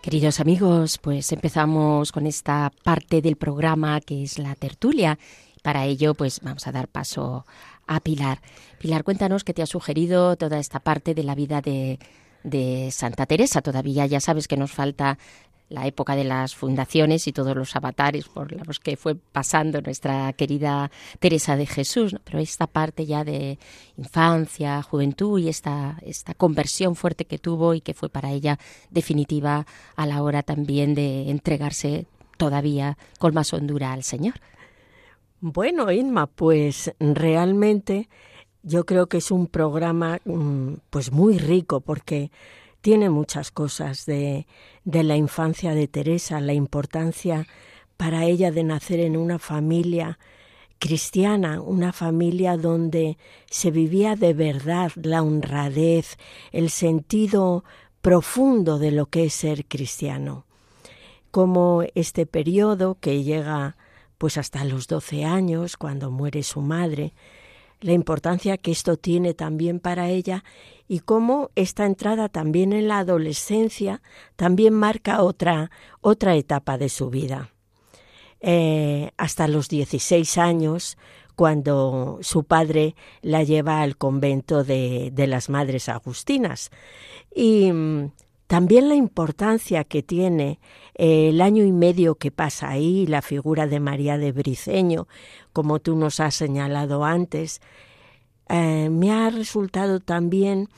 [0.04, 5.18] Queridos amigos, pues empezamos con esta parte del programa que es la tertulia.
[5.64, 7.48] Para ello, pues vamos a dar paso
[7.88, 8.42] a Pilar.
[8.78, 11.98] Pilar, cuéntanos qué te ha sugerido toda esta parte de la vida de,
[12.44, 13.64] de Santa Teresa.
[13.64, 15.18] Todavía ya sabes que nos falta
[15.70, 20.32] la época de las fundaciones y todos los avatares por los que fue pasando nuestra
[20.34, 23.58] querida Teresa de Jesús, pero esta parte ya de
[23.98, 28.60] infancia, juventud y esta, esta conversión fuerte que tuvo y que fue para ella
[28.92, 32.06] definitiva a la hora también de entregarse
[32.38, 34.36] todavía con más hondura al Señor.
[35.42, 38.10] Bueno, Inma, pues realmente
[38.64, 42.32] yo creo que es un programa mm, pues muy rico porque
[42.86, 44.46] tiene muchas cosas de,
[44.84, 47.48] la infancia de Teresa, la importancia
[47.98, 50.20] para ella de nacer en una familia
[50.78, 53.18] cristiana, una familia donde
[53.50, 56.20] se vivía de verdad la honradez,
[56.52, 57.64] el sentido
[58.04, 60.46] profundo de lo que es ser cristiano.
[61.32, 63.78] Como este periodo que llega
[64.20, 67.16] pues hasta los 12 años, cuando muere su madre,
[67.82, 70.44] la importancia que esto tiene también para ella
[70.88, 74.02] y cómo esta entrada también en la adolescencia
[74.36, 75.72] también marca otra,
[76.02, 77.52] otra etapa de su vida.
[78.42, 80.98] Eh, hasta los 16 años,
[81.36, 86.70] cuando su padre la lleva al convento de, de las Madres Agustinas.
[87.34, 88.12] Y mm,
[88.48, 90.60] también la importancia que tiene
[90.96, 95.08] el año y medio que pasa ahí, la figura de María de Briceño,
[95.54, 97.62] como tú nos has señalado antes,
[98.48, 100.70] eh, me ha resultado también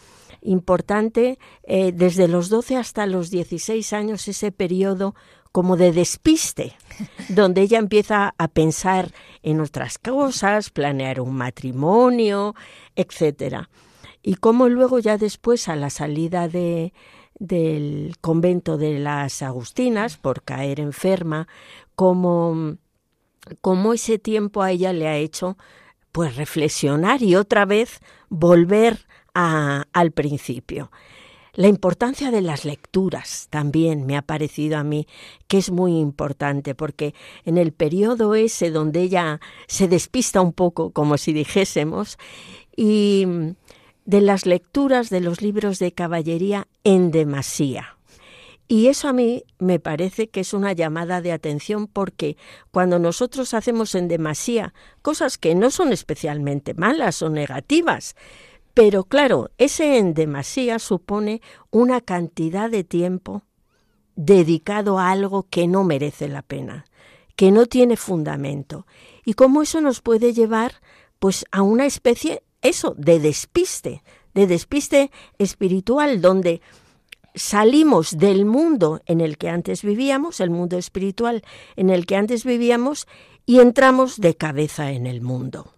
[0.41, 5.15] importante eh, desde los 12 hasta los 16 años ese periodo
[5.51, 6.75] como de despiste,
[7.29, 9.11] donde ella empieza a pensar
[9.43, 12.55] en otras cosas, planear un matrimonio,
[12.95, 13.69] etcétera.
[14.23, 16.93] Y cómo luego ya después a la salida de,
[17.39, 21.47] del convento de las Agustinas por caer enferma,
[21.95, 22.77] como,
[23.61, 25.57] como ese tiempo a ella le ha hecho
[26.11, 30.91] pues reflexionar y otra vez volver a, al principio.
[31.53, 35.07] La importancia de las lecturas también me ha parecido a mí
[35.47, 37.15] que es muy importante porque
[37.45, 42.19] en el periodo ese donde ella se despista un poco, como si dijésemos,
[42.75, 43.25] y
[44.07, 47.97] de las lecturas de los libros de caballería en demasía.
[48.69, 52.37] Y eso a mí me parece que es una llamada de atención porque
[52.71, 58.15] cuando nosotros hacemos en demasía cosas que no son especialmente malas o negativas,
[58.73, 63.43] pero claro, ese en demasía supone una cantidad de tiempo
[64.15, 66.85] dedicado a algo que no merece la pena,
[67.35, 68.87] que no tiene fundamento.
[69.25, 70.75] Y cómo eso nos puede llevar
[71.19, 74.03] pues a una especie eso de despiste,
[74.33, 76.61] de despiste espiritual donde
[77.37, 81.43] salimos del mundo en el que antes vivíamos, el mundo espiritual
[81.75, 83.07] en el que antes vivíamos,
[83.45, 85.71] y entramos de cabeza en el mundo.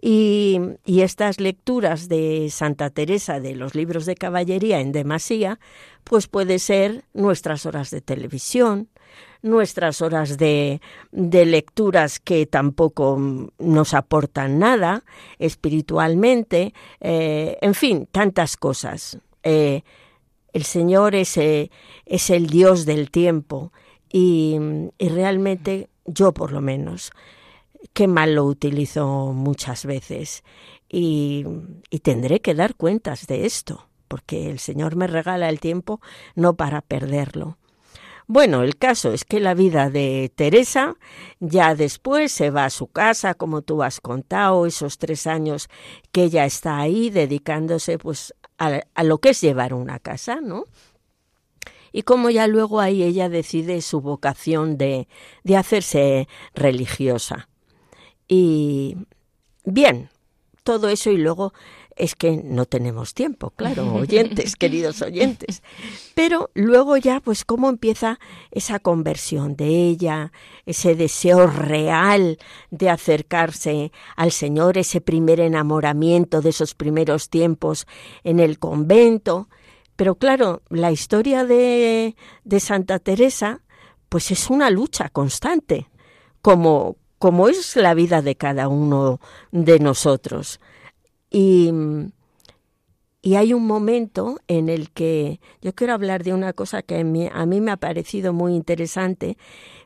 [0.00, 5.58] Y, y, estas lecturas de Santa Teresa de los libros de caballería en demasía,
[6.04, 8.90] pues puede ser nuestras horas de televisión,
[9.44, 10.80] nuestras horas de,
[11.12, 13.18] de lecturas que tampoco
[13.58, 15.04] nos aportan nada
[15.38, 19.18] espiritualmente, eh, en fin, tantas cosas.
[19.42, 19.82] Eh,
[20.54, 21.70] el Señor es, eh,
[22.06, 23.70] es, el Dios del tiempo
[24.10, 24.56] y,
[24.96, 27.12] y realmente yo por lo menos
[27.92, 30.42] qué mal lo utilizo muchas veces
[30.88, 31.44] y,
[31.90, 36.00] y, tendré que dar cuentas de esto, porque el Señor me regala el tiempo
[36.34, 37.58] no para perderlo.
[38.26, 40.96] Bueno, el caso es que la vida de Teresa
[41.40, 45.68] ya después se va a su casa, como tú has contado, esos tres años
[46.10, 50.64] que ella está ahí dedicándose pues a, a lo que es llevar una casa, ¿no?
[51.94, 55.06] y como ya luego ahí ella decide su vocación de,
[55.44, 57.48] de hacerse religiosa.
[58.26, 58.96] Y
[59.64, 60.10] bien,
[60.64, 61.52] todo eso y luego
[61.96, 65.62] es que no tenemos tiempo, claro, oyentes, queridos oyentes.
[66.14, 68.18] Pero luego ya, pues, cómo empieza
[68.50, 70.32] esa conversión de ella,
[70.66, 72.38] ese deseo real
[72.70, 77.86] de acercarse al Señor, ese primer enamoramiento de esos primeros tiempos
[78.22, 79.48] en el convento.
[79.96, 83.62] Pero claro, la historia de, de Santa Teresa,
[84.08, 85.88] pues es una lucha constante,
[86.42, 89.20] como, como es la vida de cada uno
[89.52, 90.60] de nosotros.
[91.34, 91.70] Y,
[93.22, 97.04] Y hay un momento en el que yo quiero hablar de una cosa que a
[97.04, 99.38] mí, a mí me ha parecido muy interesante,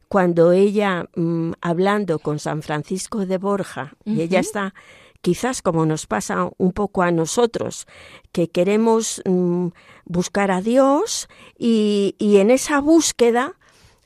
[0.09, 4.75] cuando ella, mm, hablando con San Francisco de Borja, y ella está
[5.21, 7.87] quizás como nos pasa un poco a nosotros,
[8.33, 9.69] que queremos mm,
[10.05, 13.57] buscar a Dios y, y, en esa búsqueda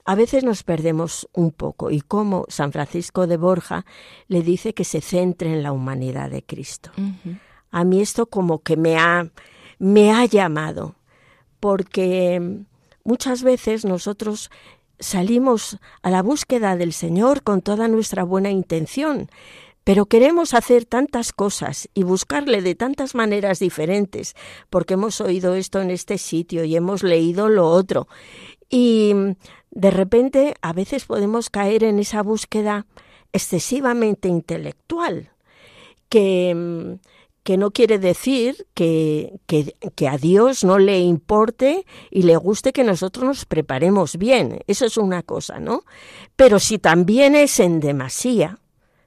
[0.04, 1.90] a veces nos perdemos un poco.
[1.90, 3.84] Y como San Francisco de Borja
[4.28, 6.90] le dice que se centre en la humanidad de Cristo.
[7.70, 9.30] A mí esto como que me ha,
[9.78, 10.96] me ha llamado,
[11.60, 12.64] porque
[13.04, 14.50] muchas veces nosotros
[14.98, 19.28] salimos a la búsqueda del Señor con toda nuestra buena intención,
[19.84, 24.34] pero queremos hacer tantas cosas y buscarle de tantas maneras diferentes,
[24.70, 28.06] porque hemos oído esto en este sitio y hemos leído lo otro.
[28.70, 29.12] Y
[29.72, 32.86] de repente a veces podemos caer en esa búsqueda
[33.32, 35.30] excesivamente intelectual,
[36.10, 36.98] que,
[37.42, 42.72] que no quiere decir que, que, que, a Dios no le importe y le guste
[42.72, 44.60] que nosotros nos preparemos bien.
[44.66, 45.84] Eso es una cosa, ¿no?
[46.36, 48.58] Pero si también es en demasía,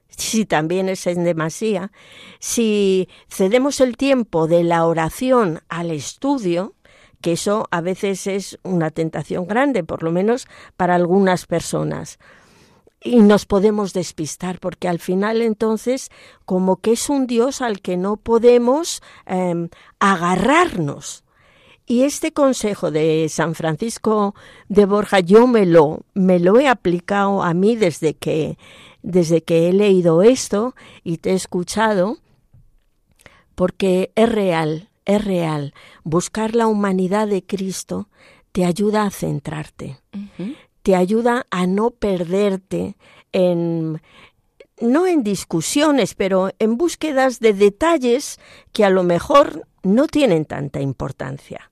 [0.08, 1.92] si también es en demasía,
[2.40, 6.74] si cedemos el tiempo de la oración al estudio,
[7.20, 10.46] que eso a veces es una tentación grande, por lo menos
[10.76, 12.18] para algunas personas.
[13.00, 16.10] Y nos podemos despistar, porque al final entonces
[16.44, 19.68] como que es un Dios al que no podemos eh,
[20.00, 21.24] agarrarnos.
[21.88, 24.34] Y este consejo de San Francisco
[24.68, 28.58] de Borja yo me lo, me lo he aplicado a mí desde que
[29.06, 32.18] desde que he leído esto y te he escuchado,
[33.54, 35.72] porque es real, es real.
[36.04, 38.08] Buscar la humanidad de Cristo
[38.52, 39.98] te ayuda a centrarte,
[40.82, 42.96] te ayuda a no perderte
[43.32, 44.02] en,
[44.80, 48.38] no en discusiones, pero en búsquedas de detalles
[48.72, 51.70] que a lo mejor no tienen tanta importancia.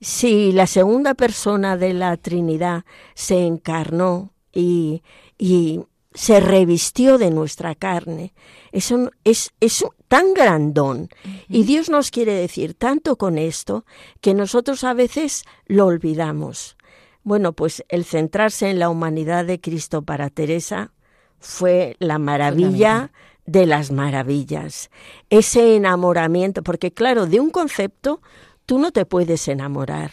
[0.00, 2.84] Si la segunda persona de la Trinidad
[3.14, 5.02] se encarnó y,
[5.38, 5.80] y
[6.14, 8.34] se revistió de nuestra carne.
[8.70, 11.08] Eso es, es tan grandón.
[11.48, 13.86] Y Dios nos quiere decir tanto con esto
[14.20, 16.76] que nosotros a veces lo olvidamos.
[17.22, 20.92] Bueno, pues el centrarse en la humanidad de Cristo para Teresa
[21.38, 23.10] fue la maravilla
[23.46, 24.90] de las maravillas.
[25.30, 28.20] Ese enamoramiento, porque claro, de un concepto
[28.66, 30.12] tú no te puedes enamorar,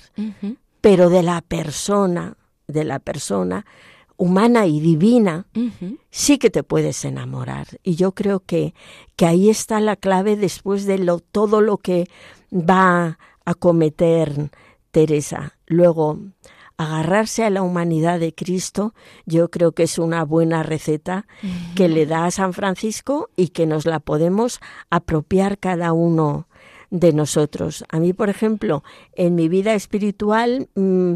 [0.80, 2.38] pero de la persona,
[2.68, 3.66] de la persona,
[4.20, 5.48] humana y divina,
[6.12, 7.68] sí que te puedes enamorar.
[7.84, 8.74] Y yo creo que,
[9.16, 12.06] que ahí está la clave después de lo, todo lo que
[12.52, 14.52] va a cometer
[14.92, 15.56] Teresa.
[15.68, 16.20] Luego,
[16.76, 18.94] agarrarse a la humanidad de Cristo,
[19.26, 21.26] yo creo que es una buena receta
[21.76, 24.60] que le da a San Francisco y que nos la podemos
[24.90, 26.50] apropiar cada uno
[26.90, 27.86] de nosotros.
[27.90, 31.16] A mí, por ejemplo, en mi vida espiritual, mm,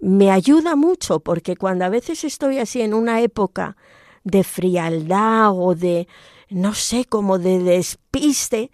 [0.00, 3.76] me ayuda mucho porque cuando a veces estoy así en una época
[4.24, 6.08] de frialdad o de,
[6.48, 8.70] no sé, como de despiste,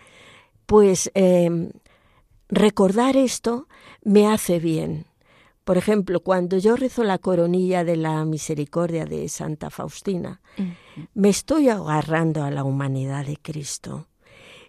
[0.66, 1.70] pues em,
[2.48, 3.68] recordar esto
[4.02, 5.06] me hace bien.
[5.64, 10.40] Por ejemplo, cuando yo rezo la coronilla de la misericordia de Santa Faustina,
[11.12, 14.06] me estoy agarrando a la humanidad de Cristo.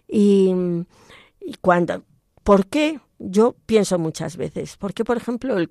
[0.08, 0.52] Y,
[1.40, 2.02] y cuando,
[2.42, 2.98] ¿por qué?
[3.18, 5.68] Yo pienso muchas veces, porque por ejemplo el,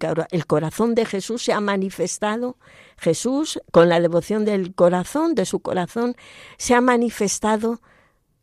[0.47, 2.57] corazón de Jesús se ha manifestado,
[2.97, 6.15] Jesús con la devoción del corazón, de su corazón,
[6.57, 7.81] se ha manifestado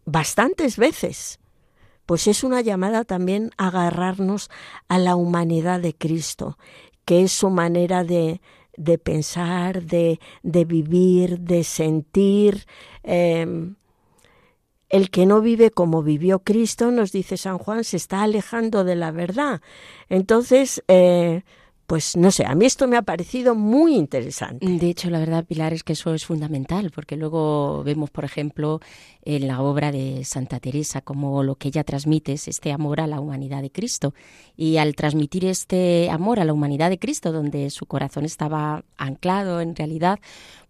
[0.07, 1.39] bastantes veces.
[2.07, 4.51] Pues es una llamada también a agarrarnos
[4.89, 6.59] a la humanidad de Cristo,
[7.07, 8.43] que es su manera de,
[8.77, 12.67] de pensar, de, de, vivir, de sentir.
[13.03, 13.75] Eh,
[14.89, 18.97] el que no vive como vivió Cristo, nos dice San Juan, se está alejando de
[18.97, 19.61] la verdad.
[20.09, 21.43] Entonces, eh,
[21.87, 24.67] pues no sé, a mí esto me ha parecido muy interesante.
[24.67, 28.81] De hecho, la verdad, Pilar, es que eso es fundamental, porque luego vemos, por ejemplo,
[29.23, 33.07] en la obra de Santa Teresa, como lo que ella transmite es este amor a
[33.07, 34.15] la humanidad de Cristo.
[34.57, 39.61] Y al transmitir este amor a la humanidad de Cristo, donde su corazón estaba anclado
[39.61, 40.21] en realidad,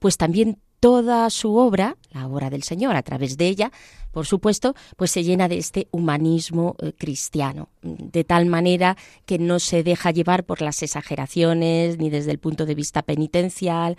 [0.01, 3.73] pues también toda su obra, la obra del Señor, a través de ella,
[4.13, 9.61] por supuesto, pues se llena de este humanismo eh, cristiano, de tal manera que no
[9.61, 13.97] se deja llevar por las exageraciones ni desde el punto de vista penitencial,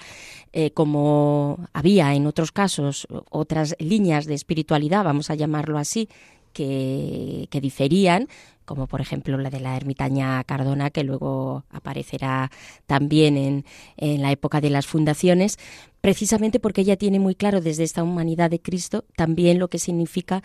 [0.53, 6.07] eh, como había en otros casos otras líneas de espiritualidad, vamos a llamarlo así,
[6.53, 8.29] que diferían,
[8.65, 12.51] como por ejemplo la de la ermitaña Cardona, que luego aparecerá
[12.85, 13.65] también en,
[13.97, 15.57] en, la época de las fundaciones,
[16.01, 20.43] precisamente porque ella tiene muy claro desde esta humanidad de Cristo también lo que significa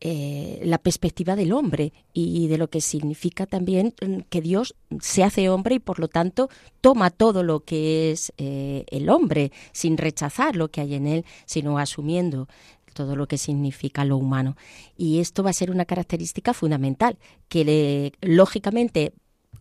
[0.00, 5.24] eh, la perspectiva del hombre y de lo que significa también mm, que Dios se
[5.24, 6.50] hace hombre y por lo tanto
[6.80, 11.24] toma todo lo que es eh, el hombre sin rechazar lo que hay en él,
[11.46, 12.46] sino asumiendo
[12.98, 14.56] todo lo que significa lo humano.
[14.96, 17.16] Y esto va a ser una característica fundamental,
[17.48, 19.12] que lógicamente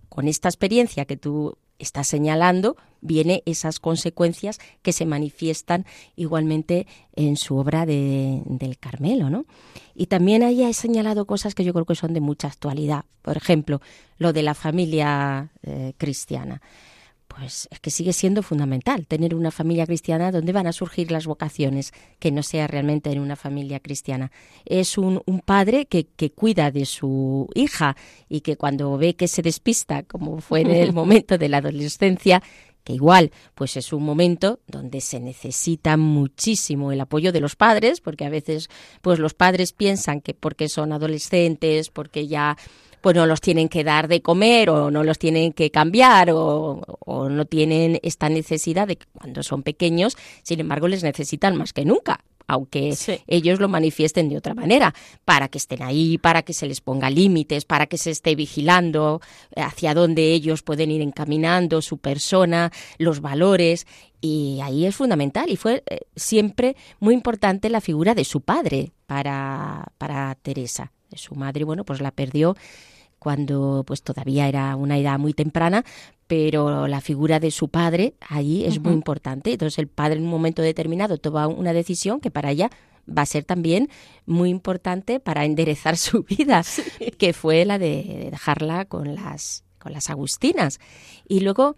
[0.10, 5.86] con esta experiencia que tú está señalando, viene esas consecuencias que se manifiestan
[6.16, 9.46] igualmente en su obra de, del Carmelo, ¿no?
[9.94, 13.06] Y también ahí ha señalado cosas que yo creo que son de mucha actualidad.
[13.22, 13.82] Por ejemplo,
[14.18, 16.64] lo de la familia eh, cristiana
[17.38, 21.28] pues es que sigue siendo fundamental tener una familia cristiana donde van a surgir las
[21.28, 24.32] vocaciones, que no sea realmente en una familia cristiana.
[24.66, 27.96] Es un, un padre que, que, cuida de su hija
[28.28, 32.42] y que cuando ve que se despista, como fue en el momento de la adolescencia,
[32.84, 38.02] que igual pues es un momento donde se necesita muchísimo el apoyo de los padres,
[38.02, 38.70] porque a veces
[39.02, 42.58] pues los padres piensan que porque son adolescentes, porque ya
[43.02, 46.82] pues no los tienen que dar de comer o no los tienen que cambiar o,
[47.30, 51.86] no tienen esta necesidad de que cuando son pequeños, sin embargo, les necesitan más que
[51.86, 52.96] nunca aunque
[53.28, 54.94] ellos lo manifiesten de otra manera,
[55.26, 59.22] para que estén ahí, para que se les ponga límites, para que se esté vigilando
[59.56, 63.86] hacia dónde ellos pueden ir encaminando su persona, los valores.
[64.22, 68.94] Y ahí es fundamental y fue eh, siempre muy importante la figura de su padre
[69.06, 70.94] para, para Teresa.
[71.14, 72.56] Su madre, bueno, pues la perdió
[73.20, 75.84] cuando pues todavía era una edad muy temprana,
[76.28, 79.52] pero la figura de su padre ahí es muy importante.
[79.52, 82.70] Entonces el padre en un momento determinado toma una decisión que para ella
[83.10, 83.90] va a ser también
[84.26, 86.64] muy importante para enderezar su vida,
[87.18, 90.80] que fue la de dejarla con las con las agustinas.
[91.28, 91.76] Y luego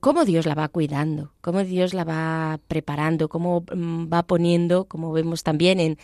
[0.00, 5.12] cómo Dios la va cuidando, cómo Dios la va preparando, cómo mm, va poniendo, como
[5.12, 5.98] vemos también en,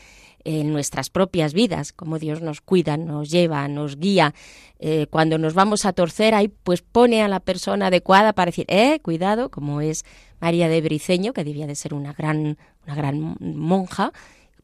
[0.45, 4.35] en nuestras propias vidas, como Dios nos cuida, nos lleva, nos guía.
[4.79, 8.67] Eh, cuando nos vamos a torcer, ahí pues pone a la persona adecuada para decir,
[8.69, 10.05] eh, cuidado, como es
[10.41, 14.13] María de Briceño, que debía de ser una gran, una gran monja,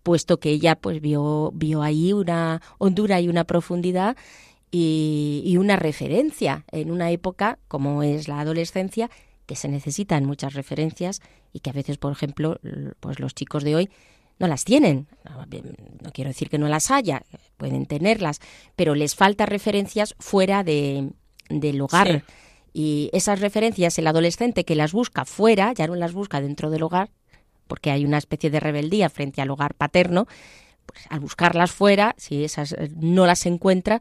[0.02, 4.16] puesto que ella pues vio, vio ahí una hondura y una profundidad
[4.70, 9.10] y, y una referencia en una época como es la adolescencia,
[9.46, 11.20] que se necesitan muchas referencias
[11.52, 12.60] y que a veces, por ejemplo,
[13.00, 13.90] pues los chicos de hoy
[14.38, 15.06] no las tienen.
[16.02, 17.22] No quiero decir que no las haya,
[17.56, 18.40] pueden tenerlas,
[18.74, 21.10] pero les falta referencias fuera de,
[21.48, 22.24] del hogar.
[22.72, 26.84] Y esas referencias, el adolescente que las busca fuera, ya no las busca dentro del
[26.84, 27.10] hogar,
[27.66, 30.26] porque hay una especie de rebeldía frente al hogar paterno,
[30.86, 34.00] pues al buscarlas fuera, si esas eh, no las encuentra,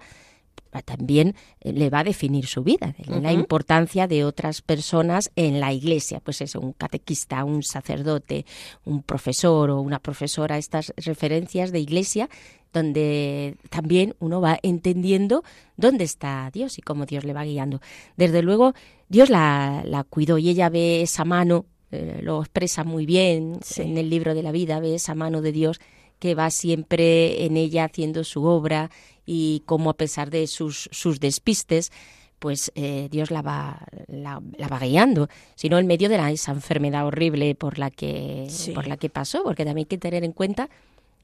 [0.85, 5.73] también eh, le va a definir su vida, la importancia de otras personas en la
[5.73, 8.45] iglesia, pues es un catequista, un sacerdote,
[8.85, 12.29] un profesor o una profesora, estas referencias de iglesia
[12.73, 15.43] donde también uno va entendiendo
[15.75, 17.81] dónde está Dios y cómo Dios le va guiando.
[18.15, 18.73] Desde luego,
[19.07, 23.97] Dios la, la cuidó y ella ve esa mano, eh, lo expresa muy bien en
[23.97, 25.79] el libro de la vida, ve esa mano de Dios
[26.19, 28.91] que va siempre en ella haciendo su obra
[29.31, 31.91] y cómo a pesar de sus, sus despistes,
[32.39, 37.05] pues eh, Dios la va, la, va guiando, sino en medio de la, esa enfermedad
[37.05, 40.67] horrible por la, que, por la que pasó, porque también hay que tener en cuenta,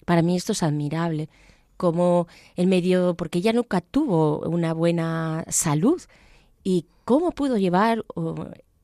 [0.06, 1.30] para mí esto es admirable,
[1.78, 6.00] como en medio, porque ella nunca tuvo una buena salud,
[6.64, 8.06] y cómo pudo llevar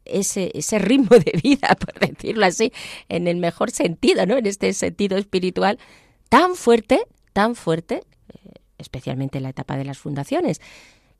[0.06, 2.74] ese, ese ritmo de vida, por decirlo así,
[3.08, 4.38] en el mejor sentido, ¿no?
[4.38, 5.78] En este sentido espiritual,
[6.28, 8.02] tan fuerte, tan fuerte,
[8.82, 10.60] especialmente en la etapa de las fundaciones,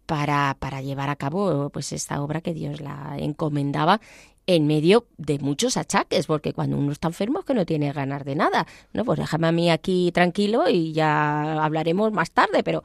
[0.06, 4.02] para, para llevar a cabo pues esta obra que Dios la encomendaba
[4.48, 8.26] en medio de muchos achaques, porque cuando uno está enfermo es que no tiene ganas
[8.26, 9.06] de nada, ¿no?
[9.06, 12.84] Pues déjame a mí aquí tranquilo y ya hablaremos más tarde, pero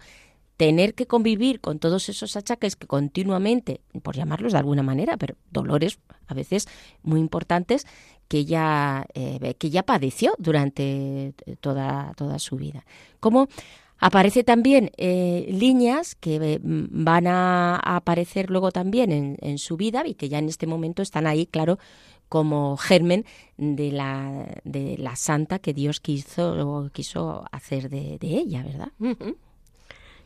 [0.57, 5.37] tener que convivir con todos esos achaques que continuamente, por llamarlos de alguna manera, pero
[5.51, 5.99] dolores
[6.29, 6.69] a veces
[7.03, 7.87] muy importantes
[8.29, 12.85] que ella, eh, que ya padeció durante toda, toda su vida.
[13.21, 13.49] Como
[13.99, 20.15] Aparece también eh, líneas que eh, van a, aparecer luego también en, su vida y
[20.15, 21.79] que ya en este momento están ahí, claro,
[22.29, 23.25] como germen
[23.57, 28.93] de la, de la santa que Dios quiso, quiso hacer de, ella, ¿verdad?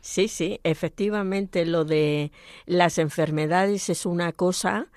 [0.01, 2.31] Sí, sí, efectivamente lo de
[2.65, 4.87] las enfermedades es una cosa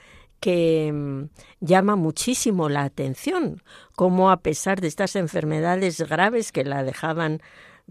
[0.40, 1.24] que mm,
[1.60, 3.62] llama muchísimo la atención,
[3.94, 7.40] como a pesar de estas enfermedades graves que la dejaban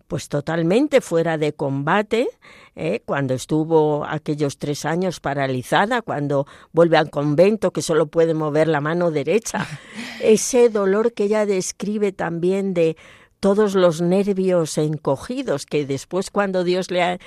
[0.08, 2.28] pues totalmente fuera de combate,
[2.76, 3.02] ¿eh?
[3.06, 8.82] cuando estuvo aquellos tres años paralizada, cuando vuelve al convento que solo puede mover la
[8.82, 9.66] mano derecha,
[10.22, 12.98] ese dolor que ella describe también de
[13.39, 17.20] todos los nervios encogidos, que después cuando Dios le,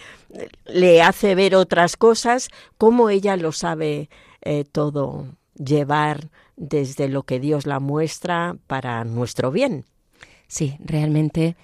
[0.65, 2.49] le hace ver otras cosas,
[2.79, 4.09] cómo ella lo sabe
[4.41, 9.85] eh, todo llevar desde lo que Dios la muestra para nuestro bien.
[10.49, 11.57] Sí, realmente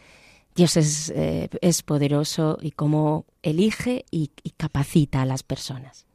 [0.54, 6.06] Dios es, eh, es poderoso y cómo elige y capacita a las personas.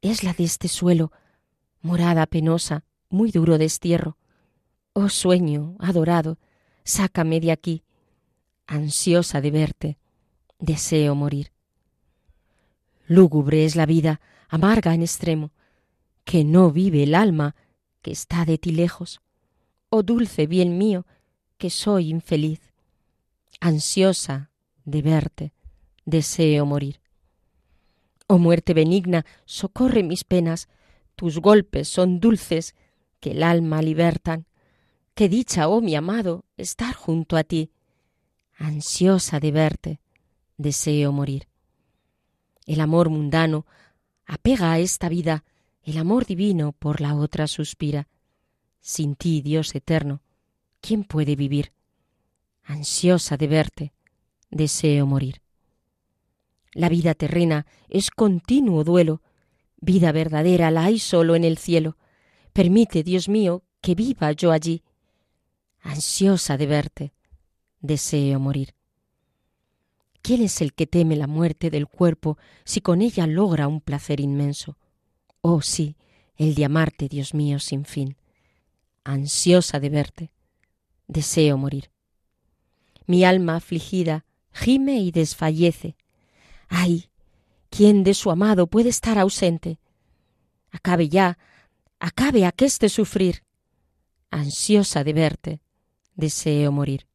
[0.00, 1.12] es la de este suelo,
[1.80, 4.16] morada penosa, muy duro destierro.
[4.92, 6.38] Oh sueño, adorado,
[6.84, 7.82] sácame de aquí.
[8.66, 9.98] Ansiosa de verte,
[10.58, 11.51] deseo morir.
[13.06, 15.52] Lúgubre es la vida, amarga en extremo,
[16.24, 17.56] que no vive el alma
[18.00, 19.20] que está de ti lejos.
[19.88, 21.06] Oh dulce bien mío,
[21.58, 22.60] que soy infeliz,
[23.60, 24.50] ansiosa
[24.84, 25.52] de verte,
[26.04, 27.00] deseo morir.
[28.26, 30.68] Oh muerte benigna, socorre mis penas,
[31.16, 32.74] tus golpes son dulces
[33.20, 34.46] que el alma libertan.
[35.14, 37.70] Qué dicha, oh mi amado, estar junto a ti,
[38.56, 40.00] ansiosa de verte,
[40.56, 41.51] deseo morir.
[42.66, 43.66] El amor mundano
[44.26, 45.44] apega a esta vida,
[45.82, 48.08] el amor divino por la otra suspira.
[48.80, 50.22] Sin ti, Dios eterno,
[50.80, 51.72] ¿quién puede vivir?
[52.64, 53.92] Ansiosa de verte,
[54.50, 55.42] deseo morir.
[56.72, 59.20] La vida terrena es continuo duelo,
[59.80, 61.96] vida verdadera la hay solo en el cielo.
[62.52, 64.82] Permite, Dios mío, que viva yo allí.
[65.80, 67.12] Ansiosa de verte,
[67.80, 68.74] deseo morir.
[70.22, 74.20] ¿Quién es el que teme la muerte del cuerpo si con ella logra un placer
[74.20, 74.78] inmenso?
[75.40, 75.96] Oh sí,
[76.36, 78.16] el de amarte, Dios mío, sin fin.
[79.02, 80.32] Ansiosa de verte,
[81.08, 81.90] deseo morir.
[83.06, 85.96] Mi alma afligida gime y desfallece.
[86.68, 87.10] Ay,
[87.68, 89.80] ¿quién de su amado puede estar ausente?
[90.70, 91.36] Acabe ya,
[91.98, 93.42] acabe aqueste sufrir.
[94.30, 95.60] Ansiosa de verte,
[96.14, 97.08] deseo morir.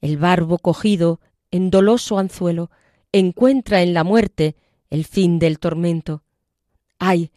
[0.00, 1.20] El barbo cogido
[1.52, 2.70] en doloso anzuelo,
[3.12, 4.56] encuentra en la muerte
[4.90, 6.24] el fin del tormento.
[6.98, 7.30] Ay,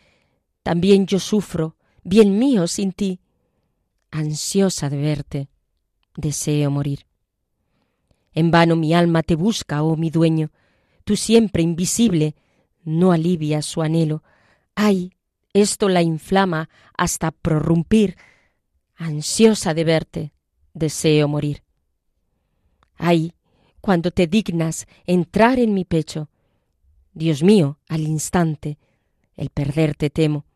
[0.64, 3.20] también yo sufro, bien mío sin ti.
[4.10, 5.50] Ansiosa de verte,
[6.16, 7.06] deseo morir.
[8.34, 10.52] En vano mi alma te busca, oh mi dueño,
[11.04, 12.36] tú siempre invisible,
[12.84, 14.24] no alivias su anhelo.
[14.76, 15.12] Ay,
[15.54, 18.18] esto la inflama hasta prorrumpir.
[18.96, 20.34] Ansiosa de verte,
[20.74, 21.64] deseo morir.
[22.98, 23.34] Ay,
[23.86, 26.28] cuando te dignas entrar en mi pecho.
[27.14, 28.80] Dios mío, al instante,
[29.36, 30.48] el perderte temo.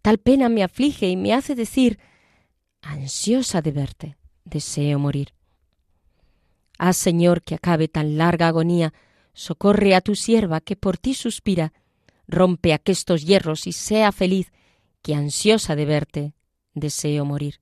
[0.00, 1.98] Tal pena me aflige y me hace decir,
[2.80, 5.34] ansiosa de verte, deseo morir.
[6.78, 8.94] Haz, Señor, que acabe tan larga agonía,
[9.32, 11.72] socorre a tu sierva que por ti suspira,
[12.28, 14.52] rompe aquestos hierros y sea feliz,
[15.02, 16.32] que ansiosa de verte,
[16.74, 17.60] deseo morir.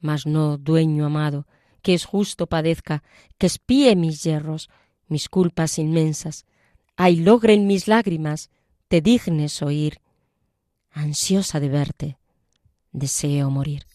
[0.00, 1.46] Mas no, dueño amado,
[1.80, 3.02] que es justo padezca,
[3.38, 4.70] que espíe mis yerros,
[5.08, 6.46] mis culpas inmensas.
[6.96, 8.50] Ay, logren mis lágrimas,
[8.88, 10.00] te dignes oír.
[10.92, 12.18] Ansiosa de verte,
[12.92, 13.86] deseo morir.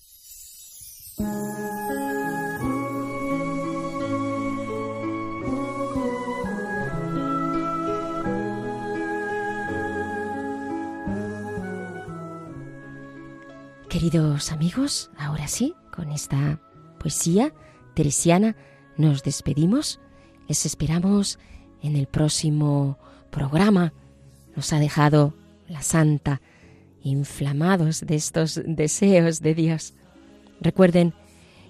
[13.89, 16.59] Queridos amigos, ahora sí, con esta
[16.99, 17.53] poesía
[17.95, 18.55] teresiana,
[18.97, 19.99] nos despedimos.
[20.47, 21.39] Les esperamos
[21.81, 22.99] en el próximo
[23.31, 23.93] programa.
[24.55, 25.33] Nos ha dejado
[25.67, 26.41] la Santa
[27.01, 29.93] inflamados de estos deseos de Dios.
[30.61, 31.13] Recuerden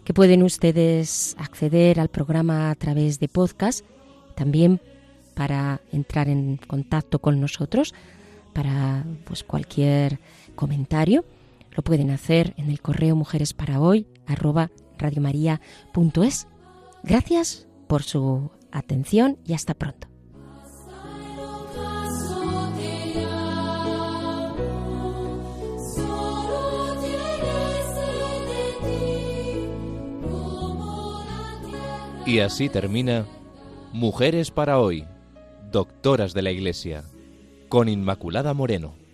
[0.03, 3.85] que pueden ustedes acceder al programa a través de podcast.
[4.35, 4.81] También
[5.33, 7.93] para entrar en contacto con nosotros,
[8.53, 10.19] para pues cualquier
[10.55, 11.25] comentario,
[11.71, 14.07] lo pueden hacer en el correo mujeres para hoy
[14.97, 16.47] radiomaria.es.
[17.03, 20.07] Gracias por su atención y hasta pronto.
[32.25, 33.25] Y así termina
[33.93, 35.05] Mujeres para hoy,
[35.71, 37.05] doctoras de la Iglesia,
[37.69, 39.04] con Inmaculada Moreno.